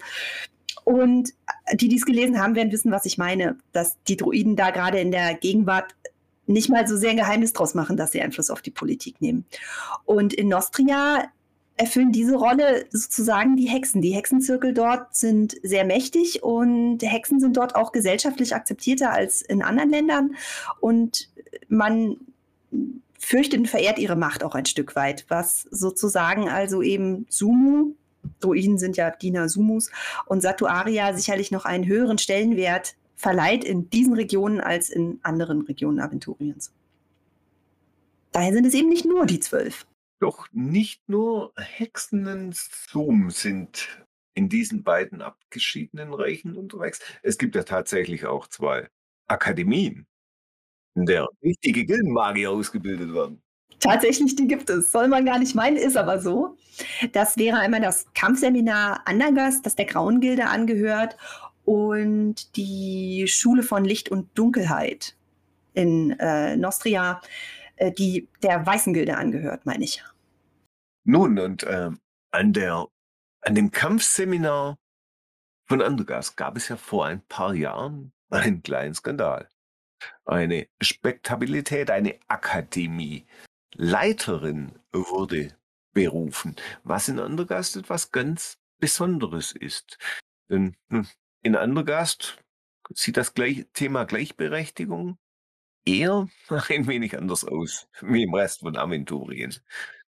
Und 0.87 1.33
die, 1.73 1.89
die 1.89 1.97
es 1.97 2.05
gelesen 2.05 2.41
haben, 2.41 2.55
werden 2.55 2.71
wissen, 2.71 2.93
was 2.93 3.05
ich 3.05 3.17
meine, 3.17 3.57
dass 3.73 4.01
die 4.07 4.15
Druiden 4.15 4.55
da 4.55 4.69
gerade 4.69 5.01
in 5.01 5.11
der 5.11 5.33
Gegenwart 5.33 5.93
nicht 6.45 6.69
mal 6.69 6.87
so 6.87 6.95
sehr 6.95 7.09
ein 7.09 7.17
Geheimnis 7.17 7.51
draus 7.51 7.73
machen, 7.73 7.97
dass 7.97 8.13
sie 8.13 8.21
Einfluss 8.21 8.49
auf 8.49 8.61
die 8.61 8.71
Politik 8.71 9.19
nehmen. 9.19 9.43
Und 10.05 10.33
in 10.33 10.47
Nostria 10.47 11.25
erfüllen 11.75 12.13
diese 12.13 12.35
Rolle 12.35 12.85
sozusagen 12.89 13.57
die 13.57 13.67
Hexen. 13.67 14.01
Die 14.01 14.15
Hexenzirkel 14.15 14.73
dort 14.73 15.13
sind 15.13 15.57
sehr 15.61 15.83
mächtig 15.83 16.41
und 16.41 17.03
Hexen 17.03 17.41
sind 17.41 17.57
dort 17.57 17.75
auch 17.75 17.91
gesellschaftlich 17.91 18.55
akzeptierter 18.55 19.11
als 19.11 19.41
in 19.41 19.63
anderen 19.63 19.89
Ländern 19.89 20.35
und 20.79 21.27
man 21.67 22.15
fürchtet 23.19 23.59
und 23.59 23.67
verehrt 23.67 23.99
ihre 23.99 24.15
Macht 24.15 24.41
auch 24.41 24.55
ein 24.55 24.65
Stück 24.65 24.95
weit, 24.95 25.25
was 25.27 25.63
sozusagen 25.69 26.47
also 26.47 26.81
eben 26.81 27.25
Sumu, 27.27 27.91
Druiden 28.39 28.77
sind 28.77 28.97
ja 28.97 29.11
Diener 29.11 29.49
Sumus, 29.49 29.91
und 30.25 30.41
Satuaria 30.41 31.13
sicherlich 31.13 31.51
noch 31.51 31.65
einen 31.65 31.85
höheren 31.85 32.17
Stellenwert 32.17 32.95
verleiht 33.15 33.63
in 33.63 33.89
diesen 33.89 34.13
Regionen 34.13 34.61
als 34.61 34.89
in 34.89 35.19
anderen 35.23 35.61
Regionen 35.61 35.99
Aventuriens. 35.99 36.71
Daher 38.31 38.53
sind 38.53 38.65
es 38.65 38.73
eben 38.73 38.89
nicht 38.89 39.05
nur 39.05 39.25
die 39.25 39.39
zwölf. 39.39 39.87
Doch 40.19 40.47
nicht 40.51 41.07
nur 41.07 41.53
Hexen 41.57 42.27
und 42.27 42.55
Zoom 42.55 43.29
sind 43.31 44.05
in 44.33 44.49
diesen 44.49 44.83
beiden 44.83 45.21
abgeschiedenen 45.21 46.13
Reichen 46.13 46.55
unterwegs. 46.55 47.01
Es 47.23 47.37
gibt 47.37 47.55
ja 47.55 47.63
tatsächlich 47.63 48.25
auch 48.25 48.47
zwei 48.47 48.87
Akademien, 49.27 50.05
in 50.95 51.05
der 51.05 51.27
richtige 51.43 51.85
Gildenmagier 51.85 52.51
ausgebildet 52.51 53.13
werden. 53.13 53.41
Tatsächlich, 53.79 54.35
die 54.35 54.47
gibt 54.47 54.69
es. 54.69 54.91
Soll 54.91 55.07
man 55.07 55.25
gar 55.25 55.39
nicht 55.39 55.55
meinen, 55.55 55.77
ist 55.77 55.97
aber 55.97 56.19
so. 56.19 56.57
Das 57.11 57.37
wäre 57.37 57.57
einmal 57.57 57.81
das 57.81 58.05
Kampfseminar 58.13 59.01
Andergast, 59.05 59.65
das 59.65 59.75
der 59.75 59.85
Grauen 59.85 60.19
Gilde 60.19 60.47
angehört, 60.47 61.17
und 61.65 62.55
die 62.55 63.25
Schule 63.27 63.61
von 63.61 63.83
Licht 63.83 64.09
und 64.09 64.29
Dunkelheit 64.37 65.15
in 65.73 66.11
äh, 66.19 66.55
Nostria 66.55 67.21
äh, 67.77 67.91
die 67.91 68.27
der 68.43 68.65
Weißen 68.65 68.93
Gilde 68.93 69.17
angehört, 69.17 69.65
meine 69.65 69.83
ich. 69.83 70.03
Nun, 71.05 71.39
und 71.39 71.63
äh, 71.63 71.91
an, 72.31 72.53
der, 72.53 72.87
an 73.41 73.55
dem 73.55 73.71
Kampfseminar 73.71 74.77
von 75.67 75.81
Andergast 75.81 76.35
gab 76.35 76.57
es 76.57 76.69
ja 76.69 76.75
vor 76.75 77.05
ein 77.05 77.21
paar 77.27 77.53
Jahren 77.53 78.11
einen 78.29 78.61
kleinen 78.61 78.93
Skandal. 78.93 79.47
Eine 80.25 80.67
Spektabilität, 80.81 81.89
eine 81.89 82.19
Akademie. 82.27 83.25
Leiterin 83.77 84.79
wurde 84.91 85.55
berufen, 85.93 86.55
was 86.83 87.07
in 87.07 87.19
Andergast 87.19 87.77
etwas 87.77 88.11
ganz 88.11 88.57
Besonderes 88.79 89.51
ist. 89.51 89.97
Denn 90.49 90.75
in 91.41 91.55
Andergast 91.55 92.37
sieht 92.93 93.17
das 93.17 93.33
Thema 93.73 94.05
Gleichberechtigung 94.05 95.17
eher 95.85 96.27
ein 96.69 96.87
wenig 96.87 97.17
anders 97.17 97.43
aus 97.43 97.87
wie 98.01 98.23
im 98.23 98.33
Rest 98.33 98.59
von 98.59 98.75
Aventurien. 98.75 99.55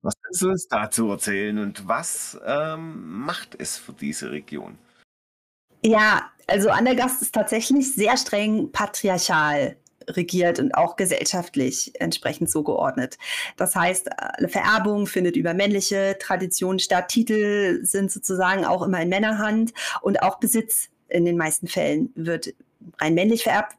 Was 0.02 0.14
kannst 0.20 0.42
du 0.42 0.50
uns 0.50 0.68
dazu 0.68 1.10
erzählen 1.10 1.58
und 1.58 1.88
was 1.88 2.38
ähm, 2.44 3.20
macht 3.20 3.54
es 3.58 3.78
für 3.78 3.94
diese 3.94 4.30
Region? 4.30 4.78
Ja, 5.82 6.30
also 6.46 6.70
Andergast 6.70 7.22
ist 7.22 7.34
tatsächlich 7.34 7.94
sehr 7.94 8.16
streng 8.16 8.70
patriarchal 8.70 9.76
regiert 10.08 10.58
und 10.58 10.74
auch 10.74 10.96
gesellschaftlich 10.96 11.92
entsprechend 11.98 12.50
so 12.50 12.62
geordnet. 12.62 13.18
Das 13.56 13.74
heißt, 13.74 14.08
eine 14.18 14.48
Vererbung 14.48 15.06
findet 15.06 15.36
über 15.36 15.54
männliche 15.54 16.16
Traditionen 16.20 16.78
statt. 16.78 17.08
Titel 17.08 17.80
sind 17.82 18.10
sozusagen 18.10 18.64
auch 18.64 18.82
immer 18.82 19.00
in 19.00 19.08
Männerhand 19.08 19.72
und 20.02 20.22
auch 20.22 20.38
Besitz 20.38 20.88
in 21.08 21.24
den 21.24 21.36
meisten 21.36 21.68
Fällen 21.68 22.10
wird 22.14 22.54
rein 22.98 23.14
männlich 23.14 23.44
vererbt. 23.44 23.74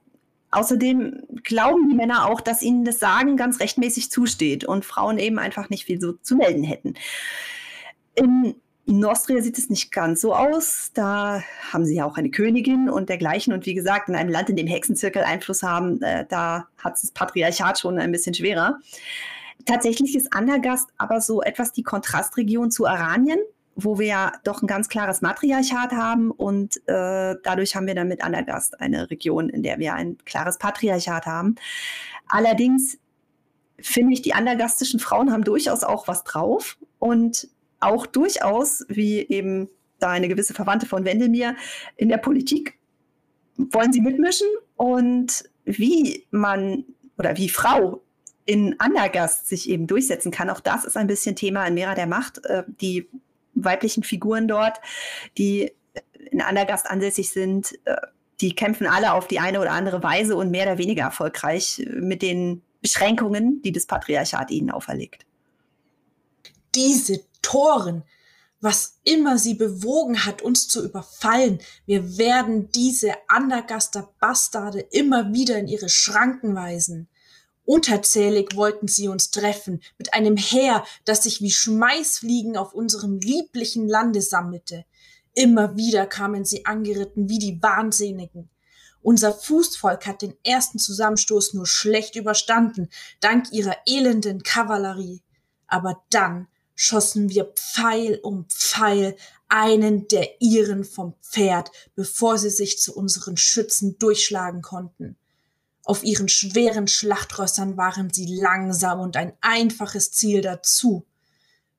Außerdem 0.52 1.24
glauben 1.44 1.90
die 1.90 1.96
Männer 1.96 2.30
auch, 2.30 2.40
dass 2.40 2.62
ihnen 2.62 2.86
das 2.86 3.00
Sagen 3.00 3.36
ganz 3.36 3.60
rechtmäßig 3.60 4.10
zusteht 4.10 4.64
und 4.64 4.86
Frauen 4.86 5.18
eben 5.18 5.38
einfach 5.38 5.70
nicht 5.70 5.86
viel 5.86 6.00
so 6.00 6.14
zu 6.14 6.38
melden 6.38 6.64
hätten. 6.64 6.94
In 8.16 8.56
Nostria 8.88 9.42
sieht 9.42 9.58
es 9.58 9.70
nicht 9.70 9.92
ganz 9.92 10.22
so 10.22 10.36
aus. 10.36 10.92
Da 10.94 11.42
haben 11.72 11.86
sie 11.86 11.96
ja 11.96 12.06
auch 12.06 12.18
eine 12.18 12.30
Königin 12.30 12.90
und 12.90 13.10
dergleichen. 13.10 13.52
Und 13.52 13.66
wie 13.66 13.74
gesagt, 13.74 14.10
in 14.10 14.16
einem 14.16 14.30
Land, 14.30 14.50
in 14.50 14.56
dem 14.56 14.68
Hexenzirkel 14.68 15.24
Einfluss 15.24 15.64
haben, 15.64 16.02
äh, 16.02 16.26
da 16.30 16.68
hat 16.78 16.94
das 16.94 17.12
Patriarchat 17.12 17.80
schon 17.80 17.98
ein 17.98 18.12
bisschen 18.12 18.36
schwerer. 18.36 18.80
Tatsächlich 19.66 20.16
ist 20.16 20.34
Andergast 20.34 20.90
aber 20.98 21.22
so 21.22 21.42
etwas 21.42 21.72
die 21.72 21.84
Kontrastregion 21.84 22.70
zu 22.70 22.86
Aranien 22.86 23.40
wo 23.76 24.00
wir 24.00 24.08
ja 24.08 24.32
doch 24.44 24.62
ein 24.62 24.68
ganz 24.68 24.88
klares 24.88 25.22
Matriarchat 25.22 25.92
haben 25.92 26.32
und 26.32 26.78
äh, 26.88 27.36
dadurch 27.44 27.76
haben 27.76 27.88
wir 27.88 27.96
dann 27.96 28.08
mit 28.08 28.24
Andergast 28.24 28.80
eine 28.80 29.10
Region, 29.10 29.50
in 29.50 29.64
der 29.64 29.80
wir 29.80 29.94
ein 29.94 30.18
klares 30.26 30.58
Patriarchat 30.58 31.26
haben. 31.26 31.56
Allerdings 32.28 32.98
finde 33.80 34.14
ich, 34.14 34.22
die 34.22 34.34
andergastischen 34.34 35.00
Frauen 35.00 35.32
haben 35.32 35.44
durchaus 35.44 35.84
auch 35.84 36.08
was 36.08 36.24
drauf 36.24 36.78
und 37.00 37.50
auch 37.86 38.06
durchaus, 38.06 38.86
wie 38.88 39.20
eben 39.20 39.70
da 40.00 40.10
eine 40.10 40.28
gewisse 40.28 40.54
Verwandte 40.54 40.86
von 40.86 41.06
Wendelmir 41.06 41.56
in 41.96 42.10
der 42.10 42.18
Politik, 42.18 42.78
wollen 43.58 43.94
sie 43.94 44.02
mitmischen 44.02 44.48
und 44.76 45.50
wie 45.64 46.26
man 46.32 46.86
oder 47.18 47.38
wie 47.38 47.50
Frau 47.50 48.02
in 48.46 48.80
Andergast 48.80 49.48
sich 49.48 49.70
eben 49.70 49.88
durchsetzen 49.88 50.32
kann. 50.32 50.50
Auch 50.50 50.60
das 50.60 50.86
ist 50.86 50.98
ein 50.98 51.08
bisschen 51.08 51.36
Thema 51.36 51.66
in 51.66 51.74
Mera 51.74 51.96
der 51.96 52.08
Macht. 52.08 52.46
Äh, 52.46 52.64
die 52.68 53.08
weiblichen 53.56 54.04
Figuren 54.04 54.48
dort, 54.48 54.80
die 55.38 55.72
in 56.32 56.42
Andergast 56.42 56.90
ansässig 56.90 57.30
sind, 57.30 57.80
äh, 57.86 57.96
die 58.42 58.54
kämpfen 58.54 58.86
alle 58.86 59.14
auf 59.14 59.28
die 59.28 59.40
eine 59.40 59.62
oder 59.62 59.72
andere 59.72 60.04
Weise 60.04 60.36
und 60.36 60.52
mehr 60.52 60.68
oder 60.68 60.78
weniger 60.78 61.04
erfolgreich 61.04 61.80
äh, 61.80 61.90
mit 61.90 62.22
den 62.22 62.62
Beschränkungen, 62.82 63.62
die 63.64 63.72
das 63.72 63.88
Patriarchat 63.88 64.52
ihnen 64.52 64.70
auferlegt. 64.70 65.26
Diese 66.76 67.22
Toren, 67.46 68.04
was 68.60 69.00
immer 69.04 69.38
sie 69.38 69.54
bewogen 69.54 70.26
hat, 70.26 70.42
uns 70.42 70.68
zu 70.68 70.84
überfallen, 70.84 71.60
wir 71.86 72.18
werden 72.18 72.72
diese 72.72 73.14
Andergaster 73.28 74.10
Bastarde 74.20 74.80
immer 74.80 75.32
wieder 75.32 75.60
in 75.60 75.68
ihre 75.68 75.88
Schranken 75.88 76.56
weisen. 76.56 77.08
Unterzählig 77.64 78.56
wollten 78.56 78.88
sie 78.88 79.10
uns 79.10 79.30
treffen, 79.30 79.82
mit 80.00 80.16
einem 80.16 80.38
Heer, 80.38 80.84
das 81.04 81.24
sich 81.24 81.42
wie 81.42 81.52
Schmeißfliegen 81.52 82.58
auf 82.58 82.74
unserem 82.74 83.20
lieblichen 83.20 83.88
Lande 83.88 84.24
sammelte. 84.24 84.86
Immer 85.36 85.78
wieder 85.78 86.08
kamen 86.08 86.46
sie 86.46 86.66
angeritten 86.66 87.30
wie 87.30 87.38
die 87.40 87.62
Wahnsinnigen. 87.62 88.50
Unser 89.04 89.34
Fußvolk 89.34 90.08
hat 90.08 90.24
den 90.24 90.34
ersten 90.44 90.80
Zusammenstoß 90.80 91.54
nur 91.54 91.68
schlecht 91.68 92.16
überstanden, 92.16 92.90
dank 93.20 93.52
ihrer 93.52 93.78
elenden 93.86 94.42
Kavallerie. 94.42 95.22
Aber 95.68 96.04
dann 96.10 96.48
schossen 96.76 97.30
wir 97.30 97.46
Pfeil 97.46 98.20
um 98.22 98.46
Pfeil 98.50 99.16
einen 99.48 100.08
der 100.08 100.42
ihren 100.42 100.84
vom 100.84 101.14
Pferd, 101.22 101.72
bevor 101.96 102.38
sie 102.38 102.50
sich 102.50 102.80
zu 102.80 102.96
unseren 102.96 103.38
Schützen 103.38 103.98
durchschlagen 103.98 104.62
konnten. 104.62 105.18
Auf 105.84 106.04
ihren 106.04 106.28
schweren 106.28 106.88
Schlachtrössern 106.88 107.78
waren 107.78 108.12
sie 108.12 108.26
langsam 108.26 109.00
und 109.00 109.18
ein 109.18 109.34
einfaches 109.42 110.12
Ziel 110.12 110.42
dazu. 110.42 111.06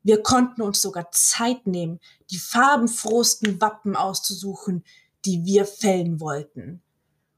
Wir 0.04 0.22
konnten 0.22 0.62
uns 0.62 0.80
sogar 0.80 1.10
Zeit 1.10 1.66
nehmen, 1.66 1.98
die 2.30 2.38
farbenfrohsten 2.38 3.60
Wappen 3.60 3.96
auszusuchen, 3.96 4.84
die 5.24 5.44
wir 5.44 5.66
fällen 5.66 6.20
wollten. 6.20 6.80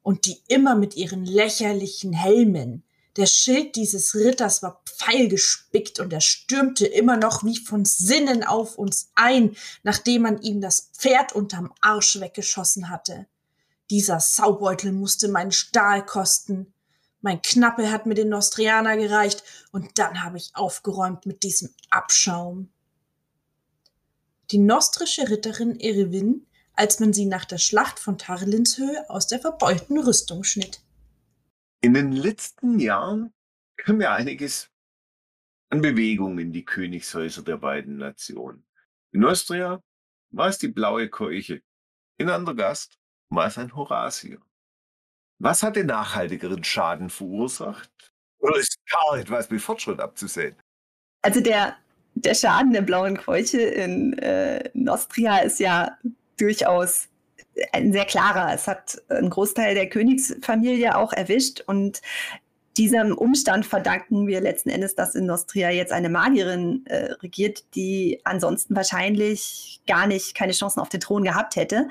Und 0.02 0.26
die 0.26 0.42
immer 0.48 0.74
mit 0.74 0.94
ihren 0.94 1.24
lächerlichen 1.24 2.12
Helmen. 2.12 2.82
Der 3.18 3.26
Schild 3.26 3.74
dieses 3.74 4.14
Ritters 4.14 4.62
war 4.62 4.80
pfeilgespickt 4.86 5.98
und 5.98 6.12
er 6.12 6.20
stürmte 6.20 6.86
immer 6.86 7.16
noch 7.16 7.42
wie 7.42 7.58
von 7.58 7.84
Sinnen 7.84 8.44
auf 8.44 8.78
uns 8.78 9.10
ein, 9.16 9.56
nachdem 9.82 10.22
man 10.22 10.40
ihm 10.40 10.60
das 10.60 10.92
Pferd 10.96 11.32
unterm 11.32 11.74
Arsch 11.80 12.20
weggeschossen 12.20 12.90
hatte. 12.90 13.26
Dieser 13.90 14.20
Saubeutel 14.20 14.92
musste 14.92 15.26
meinen 15.26 15.50
Stahl 15.50 16.06
kosten. 16.06 16.72
Mein 17.20 17.42
Knappe 17.42 17.90
hat 17.90 18.06
mir 18.06 18.14
den 18.14 18.28
Nostrianer 18.28 18.96
gereicht 18.96 19.42
und 19.72 19.98
dann 19.98 20.22
habe 20.22 20.36
ich 20.36 20.52
aufgeräumt 20.54 21.26
mit 21.26 21.42
diesem 21.42 21.74
Abschaum. 21.90 22.70
Die 24.52 24.58
nostrische 24.58 25.28
Ritterin 25.28 25.80
Erewin, 25.80 26.46
als 26.72 27.00
man 27.00 27.12
sie 27.12 27.26
nach 27.26 27.46
der 27.46 27.58
Schlacht 27.58 27.98
von 27.98 28.16
Tarlinshöhe 28.16 29.10
aus 29.10 29.26
der 29.26 29.40
verbeulten 29.40 29.98
Rüstung 29.98 30.44
schnitt. 30.44 30.82
In 31.80 31.94
den 31.94 32.10
letzten 32.10 32.80
Jahren 32.80 33.32
kam 33.76 34.00
ja 34.00 34.12
einiges 34.12 34.70
an 35.70 35.80
Bewegung 35.80 36.38
in 36.38 36.52
die 36.52 36.64
Königshäuser 36.64 37.42
der 37.42 37.58
beiden 37.58 37.98
Nationen. 37.98 38.66
In 39.12 39.20
Nostria 39.20 39.80
war 40.30 40.48
es 40.48 40.58
die 40.58 40.68
blaue 40.68 41.08
Keuche, 41.08 41.62
in 42.18 42.30
Andergast 42.30 42.98
mal 43.28 43.50
sein 43.50 43.74
Horasier. 43.76 44.40
Was 45.38 45.62
hat 45.62 45.76
den 45.76 45.86
nachhaltigeren 45.86 46.64
Schaden 46.64 47.10
verursacht? 47.10 48.10
Oder 48.38 48.56
ist 48.56 48.78
gar 48.90 49.18
etwas 49.18 49.48
mit 49.48 49.60
Fortschritt 49.60 50.00
abzusehen? 50.00 50.56
Also 51.22 51.40
der, 51.40 51.76
der 52.14 52.34
Schaden 52.34 52.72
der 52.72 52.82
blauen 52.82 53.16
Keuche 53.16 53.60
in 53.60 54.18
äh, 54.18 54.68
Nostria 54.74 55.38
ist 55.38 55.60
ja 55.60 55.96
durchaus 56.38 57.08
ein 57.72 57.92
sehr 57.92 58.04
klarer. 58.04 58.54
Es 58.54 58.66
hat 58.66 59.02
einen 59.08 59.30
Großteil 59.30 59.74
der 59.74 59.88
Königsfamilie 59.88 60.96
auch 60.96 61.12
erwischt 61.12 61.62
und 61.66 62.00
diesem 62.78 63.18
Umstand 63.18 63.66
verdanken 63.66 64.28
wir 64.28 64.40
letzten 64.40 64.70
Endes, 64.70 64.94
dass 64.94 65.16
in 65.16 65.26
Nostria 65.26 65.70
jetzt 65.70 65.92
eine 65.92 66.08
Magierin 66.08 66.86
äh, 66.86 67.12
regiert, 67.14 67.64
die 67.74 68.20
ansonsten 68.22 68.76
wahrscheinlich 68.76 69.80
gar 69.88 70.06
nicht 70.06 70.36
keine 70.36 70.52
Chancen 70.52 70.78
auf 70.78 70.88
den 70.88 71.00
Thron 71.00 71.24
gehabt 71.24 71.56
hätte 71.56 71.88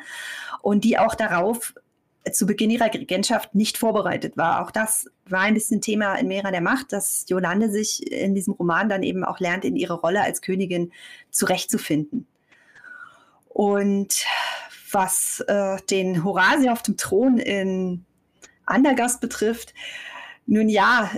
und 0.62 0.86
die 0.86 0.97
auch 0.97 1.13
darauf 1.13 1.74
zu 2.31 2.45
Beginn 2.45 2.69
ihrer 2.69 2.93
Regentschaft 2.93 3.53
nicht 3.53 3.77
vorbereitet 3.77 4.38
war. 4.38 4.63
Auch 4.63 4.71
das 4.71 5.09
war 5.25 5.41
ein 5.41 5.53
bisschen 5.53 5.81
Thema 5.81 6.15
in 6.15 6.27
Mera 6.27 6.51
der 6.51 6.62
Macht, 6.62 6.93
dass 6.93 7.25
Jolande 7.27 7.69
sich 7.69 8.09
in 8.12 8.33
diesem 8.33 8.53
Roman 8.53 8.89
dann 8.89 9.03
eben 9.03 9.24
auch 9.24 9.39
lernt, 9.39 9.65
in 9.65 9.75
ihre 9.75 9.95
Rolle 9.95 10.21
als 10.21 10.41
Königin 10.41 10.91
zurechtzufinden. 11.31 12.27
Und 13.50 14.25
was 14.91 15.41
äh, 15.48 15.77
den 15.89 16.24
Horasia 16.24 16.72
auf 16.72 16.84
dem 16.84 16.98
Thron 16.98 17.38
in 17.38 18.06
Andergast 18.65 19.22
betrifft, 19.22 19.74
nun 20.46 20.70
ja, 20.70 21.12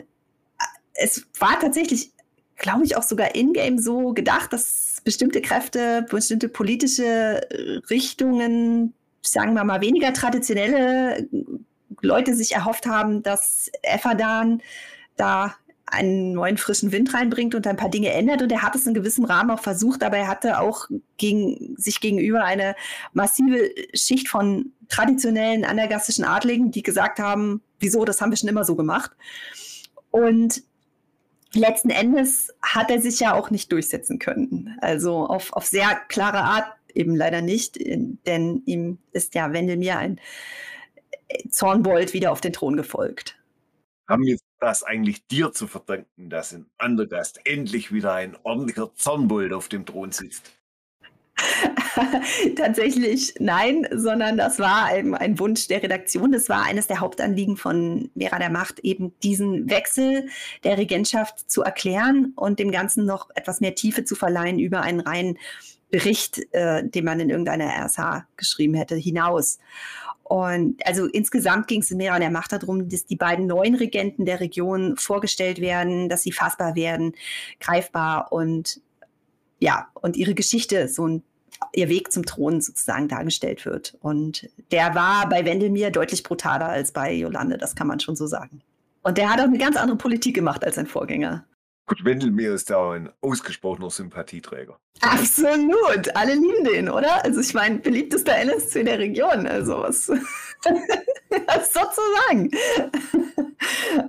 es 0.94 1.26
war 1.40 1.60
tatsächlich, 1.60 2.12
glaube 2.58 2.84
ich, 2.84 2.98
auch 2.98 3.04
sogar 3.04 3.36
in-game 3.36 3.80
so 3.80 4.14
gedacht, 4.14 4.52
dass 4.52 5.02
bestimmte 5.04 5.42
Kräfte, 5.42 6.06
bestimmte 6.10 6.50
politische 6.50 7.42
Richtungen, 7.90 8.94
sagen 9.22 9.54
wir 9.54 9.64
mal 9.64 9.82
weniger 9.82 10.14
traditionelle 10.14 11.28
Leute 12.02 12.36
sich 12.36 12.54
erhofft 12.54 12.86
haben, 12.86 13.24
dass 13.24 13.72
Effadan 13.82 14.62
da 15.16 15.56
einen 15.92 16.34
neuen 16.34 16.58
frischen 16.58 16.92
Wind 16.92 17.14
reinbringt 17.14 17.56
und 17.56 17.66
ein 17.68 17.78
paar 17.78 17.90
Dinge 17.90 18.12
ändert. 18.12 18.42
Und 18.42 18.52
er 18.52 18.62
hat 18.62 18.76
es 18.76 18.88
in 18.88 18.94
gewissem 18.94 19.26
Rahmen 19.26 19.52
auch 19.52 19.62
versucht, 19.62 20.04
aber 20.04 20.18
er 20.18 20.28
hatte 20.28 20.60
auch 20.60 20.88
gegen, 21.18 21.76
sich 21.78 22.00
gegenüber 22.02 22.44
eine 22.44 22.76
massive 23.14 23.72
Schicht 23.94 24.28
von 24.28 24.72
traditionellen 24.88 25.66
andergastischen 25.66 26.26
Adligen, 26.26 26.72
die 26.72 26.84
gesagt 26.84 27.20
haben, 27.20 27.62
wieso, 27.80 28.06
das 28.06 28.22
haben 28.22 28.32
wir 28.32 28.38
schon 28.38 28.50
immer 28.50 28.66
so 28.66 28.76
gemacht. 28.76 29.12
Und 30.12 30.64
letzten 31.54 31.90
Endes 31.90 32.54
hat 32.62 32.90
er 32.92 33.02
sich 33.02 33.20
ja 33.20 33.34
auch 33.34 33.50
nicht 33.50 33.72
durchsetzen 33.72 34.20
können. 34.20 34.78
Also 34.82 35.26
auf, 35.26 35.54
auf 35.54 35.66
sehr 35.66 35.96
klare 36.08 36.40
Art 36.40 36.66
eben 36.94 37.16
leider 37.16 37.42
nicht, 37.42 37.78
denn 37.80 38.64
ihm 38.66 38.98
ist 39.12 39.36
ja 39.36 39.54
Wendelmir 39.54 39.98
ein 39.98 40.20
Zornbold 41.50 42.14
wieder 42.14 42.32
auf 42.32 42.42
den 42.42 42.54
Thron 42.54 42.76
gefolgt. 42.76 43.39
Haben 44.10 44.26
wir 44.26 44.40
das 44.60 44.82
eigentlich 44.82 45.28
dir 45.28 45.52
zu 45.52 45.68
verdanken, 45.68 46.32
dass 46.32 46.52
in 46.52 46.66
Andergast 46.80 47.42
endlich 47.46 47.94
wieder 47.94 48.14
ein 48.14 48.36
ordentlicher 48.42 48.92
Zornbold 48.96 49.54
auf 49.54 49.70
dem 49.70 49.86
Thron 49.86 50.12
sitzt? 50.12 50.52
Tatsächlich 52.56 53.36
nein, 53.40 53.88
sondern 53.92 54.36
das 54.36 54.58
war 54.58 54.86
ein, 54.86 55.14
ein, 55.14 55.38
Wunsch 55.38 55.68
der 55.68 55.84
Redaktion. 55.84 56.32
Das 56.32 56.50
war 56.50 56.64
eines 56.64 56.88
der 56.88 57.02
Hauptanliegen 57.02 57.56
von 57.56 58.10
Vera 58.18 58.40
der 58.40 58.50
Macht, 58.50 58.80
eben 58.80 59.14
diesen 59.22 59.70
Wechsel 59.70 60.28
der 60.64 60.80
Regentschaft 60.80 61.50
zu 61.50 61.62
erklären 61.62 62.34
und 62.36 62.58
dem 62.58 62.72
Ganzen 62.72 63.06
noch 63.06 63.30
etwas 63.36 63.62
mehr 63.62 63.76
Tiefe 63.76 64.06
zu 64.06 64.16
verleihen 64.16 64.58
über 64.58 64.82
einen 64.82 65.02
reinen 65.02 65.38
Bericht, 65.92 66.42
äh, 66.54 66.84
den 66.84 67.06
man 67.06 67.20
in 67.20 67.30
irgendeiner 67.30 67.70
RSH 67.86 68.26
geschrieben 68.38 68.74
hätte, 68.74 68.96
hinaus. 68.96 69.60
Und 70.30 70.86
also 70.86 71.08
insgesamt 71.08 71.68
ging 71.68 71.82
es 71.82 71.90
in 71.90 71.98
Mera 71.98 72.20
der 72.20 72.30
Macht 72.30 72.52
darum, 72.52 72.88
dass 72.88 73.04
die 73.08 73.16
beiden 73.16 73.48
neuen 73.48 73.74
Regenten 73.74 74.26
der 74.26 74.40
Region 74.40 74.96
vorgestellt 74.96 75.60
werden, 75.60 76.08
dass 76.08 76.22
sie 76.22 76.32
fassbar 76.32 76.76
werden, 76.76 77.14
greifbar 77.60 78.32
und 78.32 78.80
ja, 79.58 79.88
und 79.96 80.16
ihre 80.16 80.36
Geschichte, 80.36 80.88
so 80.88 81.08
ein, 81.08 81.24
ihr 81.74 81.90
Weg 81.90 82.12
zum 82.12 82.28
Thron 82.28 82.62
sozusagen 82.62 83.08
dargestellt 83.08 83.66
wird. 83.66 83.98
Und 84.02 84.48
der 84.70 84.94
war 84.94 85.28
bei 85.28 85.46
Wendelmir 85.46 85.90
deutlich 85.90 86.22
brutaler 86.22 86.70
als 86.70 86.92
bei 86.92 87.12
Jolande, 87.12 87.58
das 87.58 87.76
kann 87.76 87.88
man 87.88 88.00
schon 88.00 88.16
so 88.16 88.28
sagen. 88.28 88.62
Und 89.02 89.18
der 89.18 89.32
hat 89.32 89.40
auch 89.40 89.46
eine 89.46 89.58
ganz 89.58 89.78
andere 89.78 89.98
Politik 89.98 90.36
gemacht 90.36 90.64
als 90.64 90.76
sein 90.76 90.86
Vorgänger. 90.86 91.44
Gut, 91.90 92.06
Wendelmir 92.06 92.54
ist 92.54 92.70
da 92.70 92.92
ein 92.92 93.10
ausgesprochener 93.20 93.90
Sympathieträger. 93.90 94.80
Absolut, 95.02 96.16
alle 96.16 96.36
lieben 96.36 96.64
den, 96.64 96.88
oder? 96.88 97.26
Also 97.26 97.42
ich 97.42 97.56
meine, 97.56 97.80
beliebtester 97.80 98.36
NSC 98.36 98.84
der 98.84 99.00
Region, 99.00 99.48
also 99.48 99.80
was, 99.80 100.08
was 100.68 101.74
sozusagen. 101.74 102.52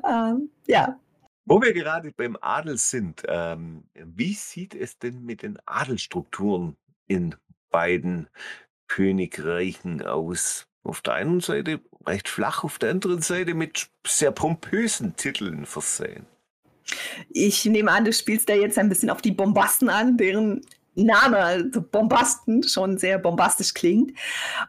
ähm, 0.06 0.50
ja. 0.66 1.00
Wo 1.46 1.62
wir 1.62 1.72
gerade 1.72 2.12
beim 2.12 2.36
Adel 2.42 2.76
sind, 2.76 3.22
ähm, 3.26 3.84
wie 3.94 4.34
sieht 4.34 4.74
es 4.74 4.98
denn 4.98 5.24
mit 5.24 5.42
den 5.42 5.58
Adelstrukturen 5.64 6.76
in 7.06 7.34
beiden 7.70 8.28
Königreichen 8.88 10.02
aus? 10.02 10.66
Auf 10.82 11.00
der 11.00 11.14
einen 11.14 11.40
Seite 11.40 11.80
recht 12.06 12.28
flach, 12.28 12.62
auf 12.62 12.78
der 12.78 12.90
anderen 12.90 13.22
Seite 13.22 13.54
mit 13.54 13.88
sehr 14.06 14.32
pompösen 14.32 15.16
Titeln 15.16 15.64
versehen. 15.64 16.26
Ich 17.30 17.64
nehme 17.64 17.90
an, 17.90 18.04
du 18.04 18.12
spielst 18.12 18.48
da 18.48 18.54
jetzt 18.54 18.78
ein 18.78 18.88
bisschen 18.88 19.10
auf 19.10 19.22
die 19.22 19.32
Bombasten 19.32 19.88
an, 19.88 20.16
deren 20.16 20.62
Name, 20.94 21.38
also 21.38 21.82
Bombasten, 21.82 22.62
schon 22.62 22.98
sehr 22.98 23.18
bombastisch 23.18 23.74
klingt. 23.74 24.12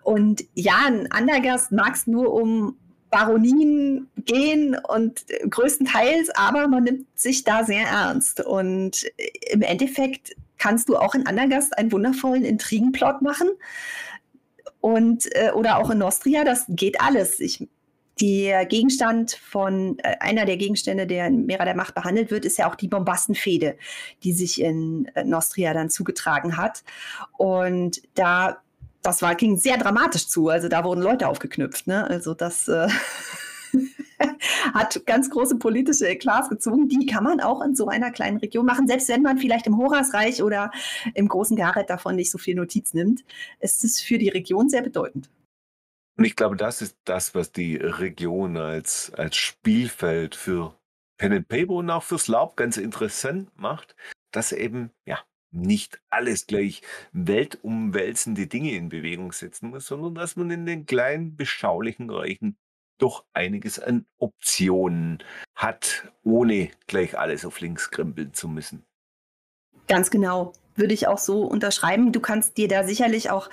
Und 0.04 0.44
ja, 0.54 0.76
ein 0.86 1.12
Andergast 1.12 1.72
mag 1.72 1.96
es 1.96 2.08
nur 2.08 2.34
um 2.34 2.78
Baronien 3.10 4.08
gehen 4.18 4.78
und 4.88 5.26
größtenteils, 5.50 6.30
aber 6.32 6.68
man 6.68 6.86
nimmt 6.86 7.08
sich 7.20 7.44
da 7.44 7.64
sehr 7.64 7.86
ernst. 7.86 8.44
Und 8.46 9.06
im 9.50 9.62
Endeffekt 9.62 10.34
kannst 10.58 10.90
du 10.90 10.96
auch 10.96 11.14
in 11.14 11.28
Andergast 11.28 11.78
einen 11.78 11.92
wundervollen 11.92 12.46
Intrigenplot 12.46 13.22
machen. 13.22 13.50
Und, 14.80 15.28
äh, 15.36 15.52
oder 15.52 15.78
auch 15.78 15.90
in 15.92 16.00
Nostria, 16.00 16.44
das 16.44 16.66
geht 16.70 17.02
alles. 17.02 17.40
Ich 17.40 17.68
der 18.20 18.66
Gegenstand 18.66 19.32
von, 19.32 19.98
äh, 20.00 20.18
einer 20.20 20.46
der 20.46 20.58
Gegenstände, 20.58 21.08
der 21.08 21.28
in 21.28 21.46
Mera 21.46 21.66
der 21.66 21.76
Macht 21.76 21.96
behandelt 21.96 22.32
wird, 22.32 22.46
ist 22.46 22.58
ja 22.58 22.70
auch 22.70 22.76
die 22.76 22.88
Bombastenfehde, 22.88 23.78
die 24.24 24.34
sich 24.34 24.62
in 24.62 25.10
äh, 25.16 25.24
Nostria 25.24 25.74
dann 25.74 25.90
zugetragen 25.90 26.58
hat. 26.58 26.84
Und 27.38 28.02
da, 28.16 28.58
das 29.02 29.22
war, 29.22 29.36
ging 29.36 29.58
sehr 29.58 29.78
dramatisch 29.78 30.28
zu. 30.28 30.50
Also 30.50 30.68
da 30.68 30.84
wurden 30.84 31.02
Leute 31.02 31.28
aufgeknüpft. 31.28 31.88
Ne? 31.88 32.06
Also 32.06 32.34
das 32.34 32.68
äh, 32.68 32.90
hat 34.74 35.06
ganz 35.06 35.30
große 35.30 35.56
politische 35.56 36.08
Eklats 36.08 36.50
gezogen. 36.50 36.90
Die 36.90 37.06
kann 37.06 37.24
man 37.24 37.40
auch 37.40 37.62
in 37.62 37.76
so 37.76 37.88
einer 37.88 38.12
kleinen 38.12 38.38
Region 38.38 38.66
machen, 38.66 38.88
selbst 38.88 39.10
wenn 39.10 39.22
man 39.22 39.38
vielleicht 39.38 39.68
im 39.68 39.78
Horasreich 39.78 40.44
oder 40.44 40.72
im 41.16 41.28
großen 41.28 41.56
Gareth 41.56 41.90
davon 41.90 42.16
nicht 42.16 42.32
so 42.32 42.38
viel 42.38 42.56
Notiz 42.56 42.94
nimmt. 42.94 43.24
Ist 43.60 43.84
es 43.84 44.00
für 44.00 44.18
die 44.18 44.30
Region 44.30 44.70
sehr 44.70 44.82
bedeutend. 44.82 45.30
Und 46.18 46.26
ich 46.26 46.36
glaube, 46.36 46.56
das 46.56 46.82
ist 46.82 46.98
das, 47.06 47.34
was 47.36 47.52
die 47.52 47.78
Region 47.78 48.58
als, 48.58 49.12
als 49.14 49.36
Spielfeld 49.38 50.36
für 50.36 50.76
Pen 51.18 51.34
and 51.34 51.48
Paper 51.48 51.74
und 51.74 51.90
auch 51.90 52.04
fürs 52.04 52.28
Laub 52.28 52.58
ganz 52.58 52.78
interessant 52.78 53.50
macht, 53.58 53.96
dass 54.32 54.52
eben, 54.52 54.92
ja, 55.06 55.20
nicht 55.54 56.02
alles 56.10 56.48
gleich 56.48 56.82
weltumwälzende 57.12 58.48
Dinge 58.48 58.72
in 58.72 58.90
Bewegung 58.90 59.32
setzen 59.34 59.70
muss, 59.70 59.86
sondern 59.86 60.16
dass 60.16 60.36
man 60.36 60.50
in 60.50 60.66
den 60.66 60.86
kleinen, 60.86 61.36
beschaulichen 61.36 62.10
Reichen 62.10 62.58
doch 62.98 63.26
einiges 63.34 63.80
an 63.80 64.06
Optionen 64.18 65.24
hat, 65.56 66.12
ohne 66.24 66.70
gleich 66.88 67.18
alles 67.18 67.46
auf 67.46 67.60
links 67.60 67.92
krempeln 67.92 68.34
zu 68.34 68.48
müssen. 68.48 68.86
Ganz 69.88 70.10
genau 70.10 70.54
würde 70.76 70.94
ich 70.94 71.08
auch 71.08 71.18
so 71.18 71.44
unterschreiben. 71.44 72.12
Du 72.12 72.20
kannst 72.20 72.58
dir 72.58 72.68
da 72.68 72.84
sicherlich 72.84 73.30
auch 73.30 73.50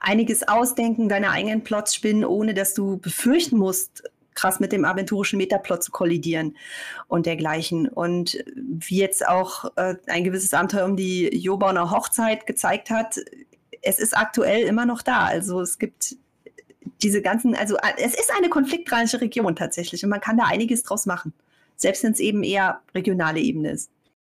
einiges 0.00 0.46
ausdenken, 0.46 1.08
deine 1.08 1.30
eigenen 1.30 1.64
Plots 1.64 1.94
spinnen, 1.94 2.24
ohne 2.24 2.54
dass 2.54 2.74
du 2.74 2.98
befürchten 2.98 3.58
musst, 3.58 4.04
krass 4.34 4.60
mit 4.60 4.72
dem 4.72 4.84
aventurischen 4.84 5.36
Metaplot 5.36 5.82
zu 5.82 5.92
kollidieren 5.92 6.56
und 7.08 7.26
dergleichen. 7.26 7.88
Und 7.88 8.42
wie 8.56 8.98
jetzt 8.98 9.26
auch 9.26 9.70
äh, 9.76 9.96
ein 10.06 10.24
gewisses 10.24 10.54
Abenteuer 10.54 10.86
um 10.86 10.96
die 10.96 11.28
Jobauner 11.36 11.90
Hochzeit 11.90 12.46
gezeigt 12.46 12.90
hat, 12.90 13.18
es 13.82 13.98
ist 13.98 14.16
aktuell 14.16 14.66
immer 14.66 14.86
noch 14.86 15.02
da. 15.02 15.24
Also 15.24 15.60
es 15.60 15.78
gibt 15.78 16.16
diese 17.02 17.20
ganzen, 17.20 17.54
also 17.54 17.76
äh, 17.76 17.94
es 17.98 18.14
ist 18.14 18.32
eine 18.36 18.48
konfliktreiche 18.48 19.20
Region 19.20 19.56
tatsächlich 19.56 20.02
und 20.04 20.10
man 20.10 20.20
kann 20.20 20.36
da 20.36 20.44
einiges 20.44 20.82
draus 20.82 21.06
machen, 21.06 21.32
selbst 21.76 22.02
wenn 22.04 22.12
es 22.12 22.20
eben 22.20 22.42
eher 22.42 22.80
regionale 22.94 23.40
Ebene 23.40 23.72
ist. 23.72 23.90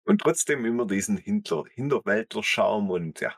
Und 0.08 0.22
trotzdem 0.22 0.64
immer 0.64 0.88
diesen 0.88 1.18
Hinter 1.18 1.66
Hinterwäldler-Charme 1.70 2.92
und 2.92 3.20
ja. 3.20 3.36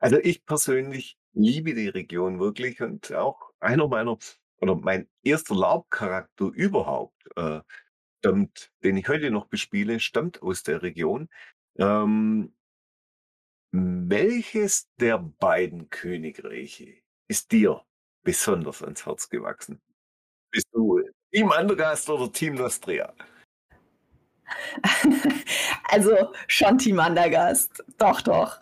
Also 0.00 0.18
ich 0.18 0.44
persönlich 0.44 1.16
liebe 1.32 1.74
die 1.74 1.86
Region 1.88 2.40
wirklich 2.40 2.80
und 2.82 3.12
auch 3.14 3.52
einer 3.60 3.86
meiner 3.86 4.18
oder 4.60 4.74
mein 4.74 5.08
erster 5.22 5.54
Laubcharakter 5.54 6.46
überhaupt, 6.46 7.14
äh, 7.36 7.60
stammt, 8.18 8.72
den 8.82 8.96
ich 8.96 9.06
heute 9.08 9.30
noch 9.30 9.46
bespiele, 9.46 10.00
stammt 10.00 10.42
aus 10.42 10.64
der 10.64 10.82
Region. 10.82 11.28
Ähm, 11.78 12.52
welches 13.72 14.88
der 14.98 15.18
beiden 15.18 15.88
Königreiche 15.88 16.94
ist 17.28 17.52
dir 17.52 17.84
besonders 18.24 18.82
ans 18.82 19.06
Herz 19.06 19.28
gewachsen? 19.28 19.80
Bist 20.50 20.68
du 20.72 21.00
Team 21.32 21.52
Andergast 21.52 22.10
oder 22.10 22.32
Team 22.32 22.54
Nostria? 22.56 23.14
Also 25.90 26.14
schon 26.46 26.76
Team 26.76 27.00
Andergast. 27.00 27.82
Doch, 27.96 28.20
doch. 28.20 28.58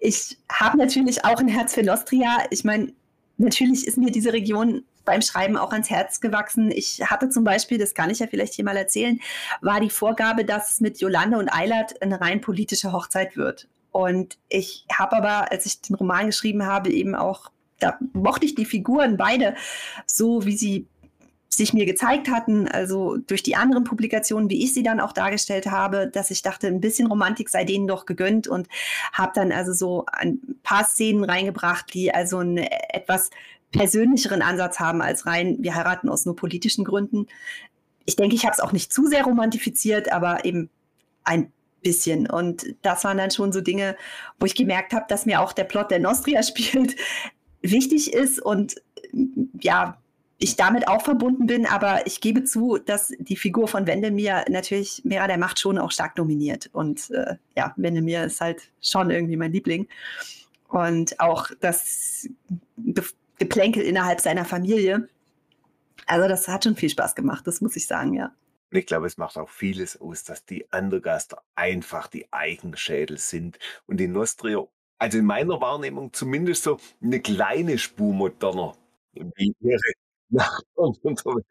Ich 0.00 0.36
habe 0.50 0.76
natürlich 0.76 1.24
auch 1.24 1.38
ein 1.38 1.48
Herz 1.48 1.74
für 1.74 1.84
Nostria. 1.84 2.38
Ich 2.50 2.64
meine, 2.64 2.92
natürlich 3.38 3.86
ist 3.86 3.98
mir 3.98 4.10
diese 4.10 4.32
Region 4.32 4.84
beim 5.04 5.22
Schreiben 5.22 5.56
auch 5.56 5.72
ans 5.72 5.88
Herz 5.88 6.20
gewachsen. 6.20 6.70
Ich 6.70 7.00
hatte 7.06 7.30
zum 7.30 7.44
Beispiel, 7.44 7.78
das 7.78 7.94
kann 7.94 8.10
ich 8.10 8.18
ja 8.18 8.26
vielleicht 8.26 8.54
hier 8.54 8.64
mal 8.64 8.76
erzählen, 8.76 9.20
war 9.60 9.80
die 9.80 9.90
Vorgabe, 9.90 10.44
dass 10.44 10.72
es 10.72 10.80
mit 10.80 11.00
Jolande 11.00 11.38
und 11.38 11.48
Eilert 11.48 12.02
eine 12.02 12.20
rein 12.20 12.40
politische 12.40 12.92
Hochzeit 12.92 13.36
wird. 13.36 13.68
Und 13.92 14.36
ich 14.48 14.84
habe 14.92 15.16
aber, 15.16 15.50
als 15.50 15.64
ich 15.64 15.80
den 15.80 15.96
Roman 15.96 16.26
geschrieben 16.26 16.66
habe, 16.66 16.90
eben 16.90 17.14
auch, 17.14 17.50
da 17.78 17.98
mochte 18.12 18.44
ich 18.44 18.54
die 18.54 18.66
Figuren 18.66 19.16
beide 19.16 19.54
so, 20.06 20.44
wie 20.44 20.56
sie 20.56 20.86
sich 21.56 21.72
mir 21.72 21.86
gezeigt 21.86 22.28
hatten, 22.28 22.68
also 22.68 23.16
durch 23.16 23.42
die 23.42 23.56
anderen 23.56 23.84
Publikationen, 23.84 24.50
wie 24.50 24.62
ich 24.62 24.74
sie 24.74 24.82
dann 24.82 25.00
auch 25.00 25.12
dargestellt 25.12 25.66
habe, 25.66 26.06
dass 26.06 26.30
ich 26.30 26.42
dachte, 26.42 26.66
ein 26.66 26.80
bisschen 26.80 27.06
Romantik 27.06 27.48
sei 27.48 27.64
denen 27.64 27.86
doch 27.86 28.04
gegönnt 28.04 28.46
und 28.46 28.68
habe 29.12 29.32
dann 29.34 29.52
also 29.52 29.72
so 29.72 30.04
ein 30.12 30.40
paar 30.62 30.84
Szenen 30.84 31.24
reingebracht, 31.24 31.94
die 31.94 32.12
also 32.12 32.38
einen 32.38 32.58
etwas 32.58 33.30
persönlicheren 33.72 34.42
Ansatz 34.42 34.78
haben 34.80 35.00
als 35.00 35.24
rein, 35.24 35.56
wir 35.60 35.74
heiraten 35.74 36.10
aus 36.10 36.26
nur 36.26 36.36
politischen 36.36 36.84
Gründen. 36.84 37.26
Ich 38.04 38.16
denke, 38.16 38.36
ich 38.36 38.44
habe 38.44 38.52
es 38.52 38.60
auch 38.60 38.72
nicht 38.72 38.92
zu 38.92 39.06
sehr 39.06 39.24
romantifiziert, 39.24 40.12
aber 40.12 40.44
eben 40.44 40.68
ein 41.24 41.52
bisschen. 41.82 42.28
Und 42.28 42.66
das 42.82 43.04
waren 43.04 43.16
dann 43.16 43.30
schon 43.30 43.52
so 43.52 43.62
Dinge, 43.62 43.96
wo 44.38 44.46
ich 44.46 44.54
gemerkt 44.54 44.92
habe, 44.92 45.06
dass 45.08 45.24
mir 45.24 45.40
auch 45.40 45.52
der 45.52 45.64
Plot, 45.64 45.90
der 45.90 46.00
Nostria 46.00 46.42
spielt, 46.42 46.96
wichtig 47.62 48.12
ist 48.12 48.40
und 48.40 48.76
ja, 49.60 49.98
ich 50.38 50.56
damit 50.56 50.86
auch 50.86 51.02
verbunden 51.02 51.46
bin, 51.46 51.66
aber 51.66 52.06
ich 52.06 52.20
gebe 52.20 52.44
zu, 52.44 52.78
dass 52.78 53.12
die 53.18 53.36
Figur 53.36 53.68
von 53.68 53.86
Wendemir 53.86 54.44
natürlich 54.48 55.02
Mera 55.04 55.26
der 55.26 55.38
Macht 55.38 55.58
schon 55.58 55.78
auch 55.78 55.90
stark 55.90 56.14
dominiert. 56.16 56.68
Und 56.72 57.10
äh, 57.10 57.36
ja, 57.56 57.72
Wendemir 57.76 58.24
ist 58.24 58.40
halt 58.40 58.62
schon 58.82 59.10
irgendwie 59.10 59.36
mein 59.36 59.52
Liebling. 59.52 59.88
Und 60.68 61.18
auch 61.20 61.50
das 61.60 62.28
Geplänkel 63.38 63.82
innerhalb 63.82 64.20
seiner 64.20 64.44
Familie. 64.44 65.08
Also 66.06 66.28
das 66.28 66.48
hat 66.48 66.64
schon 66.64 66.76
viel 66.76 66.90
Spaß 66.90 67.14
gemacht, 67.14 67.46
das 67.46 67.60
muss 67.60 67.76
ich 67.76 67.86
sagen, 67.86 68.14
ja. 68.14 68.32
Und 68.70 68.78
ich 68.78 68.86
glaube, 68.86 69.06
es 69.06 69.16
macht 69.16 69.38
auch 69.38 69.48
vieles 69.48 70.00
aus, 70.00 70.24
dass 70.24 70.44
die 70.44 70.70
Andergaster 70.72 71.40
einfach 71.54 72.08
die 72.08 72.30
Eigenschädel 72.32 73.16
sind 73.16 73.58
und 73.86 73.98
die 73.98 74.08
Nostria, 74.08 74.66
also 74.98 75.18
in 75.18 75.24
meiner 75.24 75.60
Wahrnehmung 75.60 76.12
zumindest 76.12 76.64
so 76.64 76.78
eine 77.00 77.20
kleine 77.20 77.78
Spur 77.78 78.12
moderner 78.12 78.74
wie 79.14 79.54
ihre 79.60 79.92
Nachbarn 80.30 80.94
unterwegs. 81.02 81.46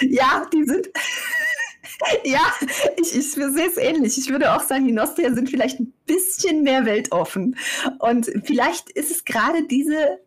Ja, 0.00 0.46
die 0.52 0.64
sind. 0.64 0.88
ja, 2.24 2.52
ich, 2.96 3.16
ich 3.16 3.32
sehe 3.32 3.66
es 3.66 3.76
ähnlich. 3.76 4.18
Ich 4.18 4.30
würde 4.30 4.54
auch 4.54 4.62
sagen, 4.62 4.86
die 4.86 4.92
Nostria 4.92 5.32
sind 5.34 5.50
vielleicht 5.50 5.80
ein 5.80 5.92
bisschen 6.06 6.62
mehr 6.62 6.84
weltoffen. 6.84 7.56
Und 7.98 8.30
vielleicht 8.44 8.90
ist 8.90 9.10
es 9.10 9.24
gerade 9.24 9.66
diese 9.66 10.20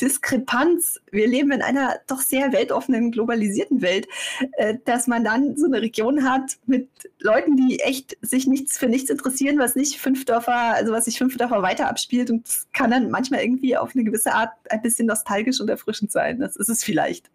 Diskrepanz. 0.00 1.00
Wir 1.10 1.26
leben 1.26 1.50
in 1.50 1.62
einer 1.62 1.96
doch 2.06 2.20
sehr 2.20 2.52
weltoffenen, 2.52 3.10
globalisierten 3.10 3.80
Welt, 3.80 4.06
äh, 4.52 4.76
dass 4.84 5.06
man 5.06 5.24
dann 5.24 5.56
so 5.56 5.66
eine 5.66 5.80
Region 5.80 6.28
hat 6.28 6.58
mit 6.66 6.88
Leuten, 7.20 7.56
die 7.56 7.80
echt 7.80 8.16
sich 8.20 8.46
nichts 8.46 8.78
für 8.78 8.88
nichts 8.88 9.10
interessieren, 9.10 9.58
was 9.58 9.76
nicht 9.76 9.98
fünf 9.98 10.24
Dörfer, 10.24 10.74
also 10.74 10.92
was 10.92 11.06
sich 11.06 11.18
fünf 11.18 11.36
Dörfer 11.36 11.62
weiter 11.62 11.88
abspielt 11.88 12.30
und 12.30 12.46
kann 12.72 12.90
dann 12.90 13.10
manchmal 13.10 13.40
irgendwie 13.40 13.76
auf 13.76 13.94
eine 13.94 14.04
gewisse 14.04 14.34
Art 14.34 14.50
ein 14.70 14.82
bisschen 14.82 15.06
nostalgisch 15.06 15.60
und 15.60 15.68
erfrischend 15.68 16.12
sein. 16.12 16.38
Das 16.38 16.56
ist 16.56 16.68
es 16.68 16.84
vielleicht. 16.84 17.30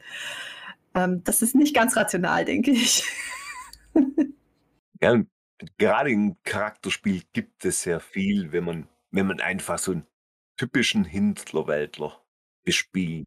Ähm, 0.96 1.24
das 1.24 1.42
ist 1.42 1.56
nicht 1.56 1.76
ganz 1.76 1.96
rational, 1.96 2.46
denke 2.46 2.72
ich. 2.72 3.04
ja, 5.02 5.22
gerade 5.78 6.12
im 6.12 6.38
Charakterspiel 6.44 7.24
gibt 7.34 7.66
es 7.66 7.82
sehr 7.82 8.00
viel, 8.00 8.52
wenn 8.52 8.64
man, 8.64 8.88
wenn 9.12 9.28
man 9.28 9.40
einfach 9.40 9.80
so 9.80 9.92
einen 9.92 10.06
typischen 10.58 11.04
Hintlerweltler 11.04 12.23
bespielen. 12.64 13.26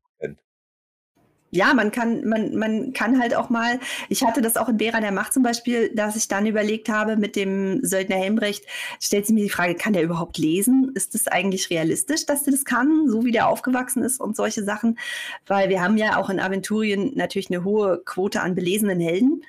Ja, 1.52 1.72
man 1.74 1.92
kann, 1.92 2.28
man, 2.28 2.56
man 2.56 2.92
kann 2.92 3.20
halt 3.20 3.34
auch 3.34 3.50
mal, 3.50 3.78
ich 4.08 4.24
hatte 4.24 4.42
das 4.42 4.56
auch 4.56 4.68
in 4.68 4.76
Bera 4.76 5.00
der 5.00 5.12
Macht 5.12 5.32
zum 5.32 5.42
Beispiel, 5.42 5.90
dass 5.94 6.16
ich 6.16 6.26
dann 6.28 6.44
überlegt 6.44 6.88
habe 6.88 7.16
mit 7.16 7.36
dem 7.36 7.84
Söldner 7.84 8.16
Helmbrecht, 8.16 8.64
stellt 9.00 9.26
sich 9.26 9.34
mir 9.34 9.44
die 9.44 9.50
Frage, 9.50 9.76
kann 9.76 9.92
der 9.92 10.02
überhaupt 10.02 10.38
lesen? 10.38 10.90
Ist 10.94 11.14
das 11.14 11.28
eigentlich 11.28 11.70
realistisch, 11.70 12.26
dass 12.26 12.42
der 12.42 12.52
das 12.52 12.64
kann, 12.64 13.08
so 13.08 13.24
wie 13.24 13.30
der 13.30 13.48
aufgewachsen 13.48 14.02
ist 14.02 14.20
und 14.20 14.36
solche 14.36 14.64
Sachen? 14.64 14.98
Weil 15.46 15.68
wir 15.68 15.80
haben 15.80 15.96
ja 15.96 16.16
auch 16.18 16.30
in 16.30 16.40
Aventurien 16.40 17.12
natürlich 17.14 17.50
eine 17.50 17.64
hohe 17.64 18.02
Quote 18.04 18.42
an 18.42 18.54
belesenen 18.56 19.00
Helden. 19.00 19.42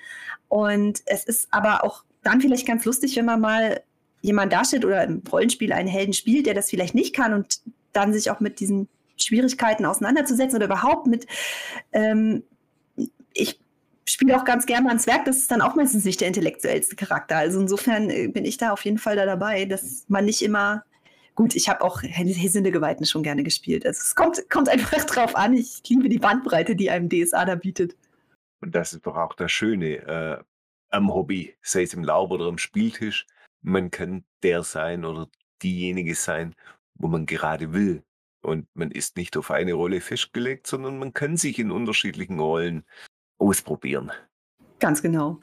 Und 0.49 1.01
es 1.07 1.25
ist 1.25 1.47
aber 1.51 1.83
auch 1.83 2.03
dann 2.23 2.41
vielleicht 2.41 2.67
ganz 2.67 2.85
lustig, 2.85 3.17
wenn 3.17 3.25
man 3.25 3.41
mal 3.41 3.81
jemand 4.21 4.53
darstellt 4.53 4.85
oder 4.85 5.03
im 5.03 5.23
Rollenspiel 5.29 5.73
einen 5.73 5.89
Helden 5.89 6.13
spielt, 6.13 6.45
der 6.45 6.53
das 6.53 6.69
vielleicht 6.69 6.95
nicht 6.95 7.15
kann 7.15 7.33
und 7.33 7.59
dann 7.91 8.13
sich 8.13 8.29
auch 8.29 8.39
mit 8.39 8.59
diesen 8.59 8.87
Schwierigkeiten 9.17 9.85
auseinanderzusetzen 9.85 10.57
oder 10.57 10.65
überhaupt 10.65 11.07
mit, 11.07 11.27
ähm, 11.91 12.43
ich 13.33 13.59
spiele 14.05 14.37
auch 14.37 14.45
ganz 14.45 14.65
gerne 14.65 14.87
ans 14.87 15.07
Werk, 15.07 15.25
das 15.25 15.37
ist 15.37 15.51
dann 15.51 15.61
auch 15.61 15.75
meistens 15.75 16.05
nicht 16.05 16.21
der 16.21 16.27
intellektuellste 16.27 16.95
Charakter. 16.95 17.37
Also 17.37 17.59
insofern 17.59 18.09
äh, 18.09 18.27
bin 18.27 18.45
ich 18.45 18.57
da 18.57 18.71
auf 18.71 18.85
jeden 18.85 18.97
Fall 18.97 19.15
da 19.15 19.25
dabei, 19.25 19.65
dass 19.65 20.05
man 20.07 20.25
nicht 20.25 20.41
immer 20.41 20.83
gut, 21.37 21.55
ich 21.55 21.69
habe 21.69 21.81
auch 21.81 22.01
Hesinde 22.01 22.71
Geweihten 22.71 23.05
schon 23.05 23.23
gerne 23.23 23.43
gespielt. 23.43 23.85
Also 23.85 24.01
es 24.01 24.15
kommt, 24.15 24.43
kommt 24.49 24.67
einfach 24.67 25.05
drauf 25.05 25.35
an. 25.35 25.53
Ich 25.53 25.81
liebe 25.87 26.09
die 26.09 26.19
Bandbreite, 26.19 26.75
die 26.75 26.89
einem 26.89 27.09
DSA 27.09 27.45
da 27.45 27.55
bietet. 27.55 27.95
Und 28.59 28.75
das 28.75 28.91
ist 28.91 29.05
doch 29.05 29.15
auch 29.15 29.33
das 29.35 29.51
Schöne 29.51 29.97
äh, 29.97 30.43
am 30.89 31.13
Hobby, 31.13 31.55
sei 31.61 31.83
es 31.83 31.93
im 31.93 32.03
Laub 32.03 32.31
oder 32.31 32.47
am 32.47 32.57
Spieltisch. 32.57 33.27
Man 33.61 33.91
kann 33.91 34.23
der 34.43 34.63
sein 34.63 35.05
oder 35.05 35.29
diejenige 35.61 36.15
sein, 36.15 36.55
wo 36.95 37.07
man 37.07 37.25
gerade 37.25 37.71
will. 37.71 38.03
Und 38.47 38.65
man 38.75 38.91
ist 38.91 39.17
nicht 39.17 39.35
auf 39.35 39.51
eine 39.51 39.73
Rolle 39.73 39.99
festgelegt, 39.99 40.67
sondern 40.67 40.97
man 40.99 41.11
kann 41.11 41.35
sich 41.35 41.59
in 41.59 41.69
unterschiedlichen 41.69 42.39
Rollen 42.39 42.85
ausprobieren. 43.37 44.13
Ganz 44.79 45.01
genau. 45.01 45.41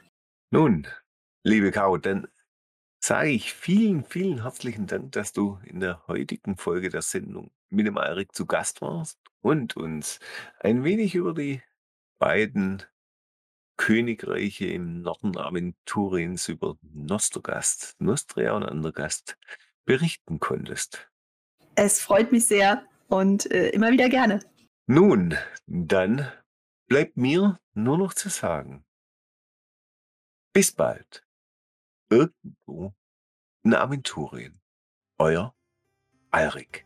Nun, 0.49 0.87
liebe 1.43 1.69
Caro, 1.69 1.97
dann 1.97 2.27
sage 2.99 3.29
ich 3.29 3.53
vielen, 3.53 4.05
vielen 4.05 4.41
herzlichen 4.41 4.87
Dank, 4.87 5.11
dass 5.11 5.33
du 5.33 5.59
in 5.65 5.81
der 5.81 6.07
heutigen 6.07 6.57
Folge 6.57 6.89
der 6.89 7.03
Sendung 7.03 7.51
mit 7.69 7.85
dem 7.85 7.99
Alrik 7.99 8.33
zu 8.33 8.47
Gast 8.47 8.81
warst 8.81 9.19
und 9.41 9.77
uns 9.77 10.19
ein 10.59 10.83
wenig 10.83 11.13
über 11.13 11.35
die 11.35 11.61
beiden 12.17 12.81
Königreiche 13.77 14.65
im 14.65 15.03
Norden 15.03 15.37
Aventuriens 15.37 16.49
über 16.49 16.75
Nostergast, 16.81 17.97
Nostria 17.99 18.53
und 18.53 18.63
Andergast 18.63 19.37
berichten 19.85 20.39
konntest. 20.39 21.07
Es 21.75 22.01
freut 22.01 22.31
mich 22.31 22.47
sehr 22.47 22.83
und 23.07 23.51
äh, 23.51 23.69
immer 23.69 23.91
wieder 23.91 24.09
gerne. 24.09 24.39
Nun, 24.87 25.35
dann 25.67 26.31
bleibt 26.87 27.17
mir 27.17 27.59
nur 27.73 27.97
noch 27.97 28.13
zu 28.13 28.29
sagen. 28.29 28.85
Bis 30.53 30.71
bald. 30.71 31.25
Irgendwo 32.09 32.93
in 33.63 33.73
Aventurien. 33.73 34.61
Euer 35.17 35.55
Alrik. 36.31 36.85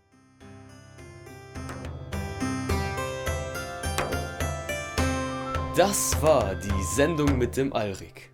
Das 5.75 6.21
war 6.21 6.55
die 6.55 6.83
Sendung 6.83 7.37
mit 7.37 7.55
dem 7.55 7.71
Alrik. 7.73 8.28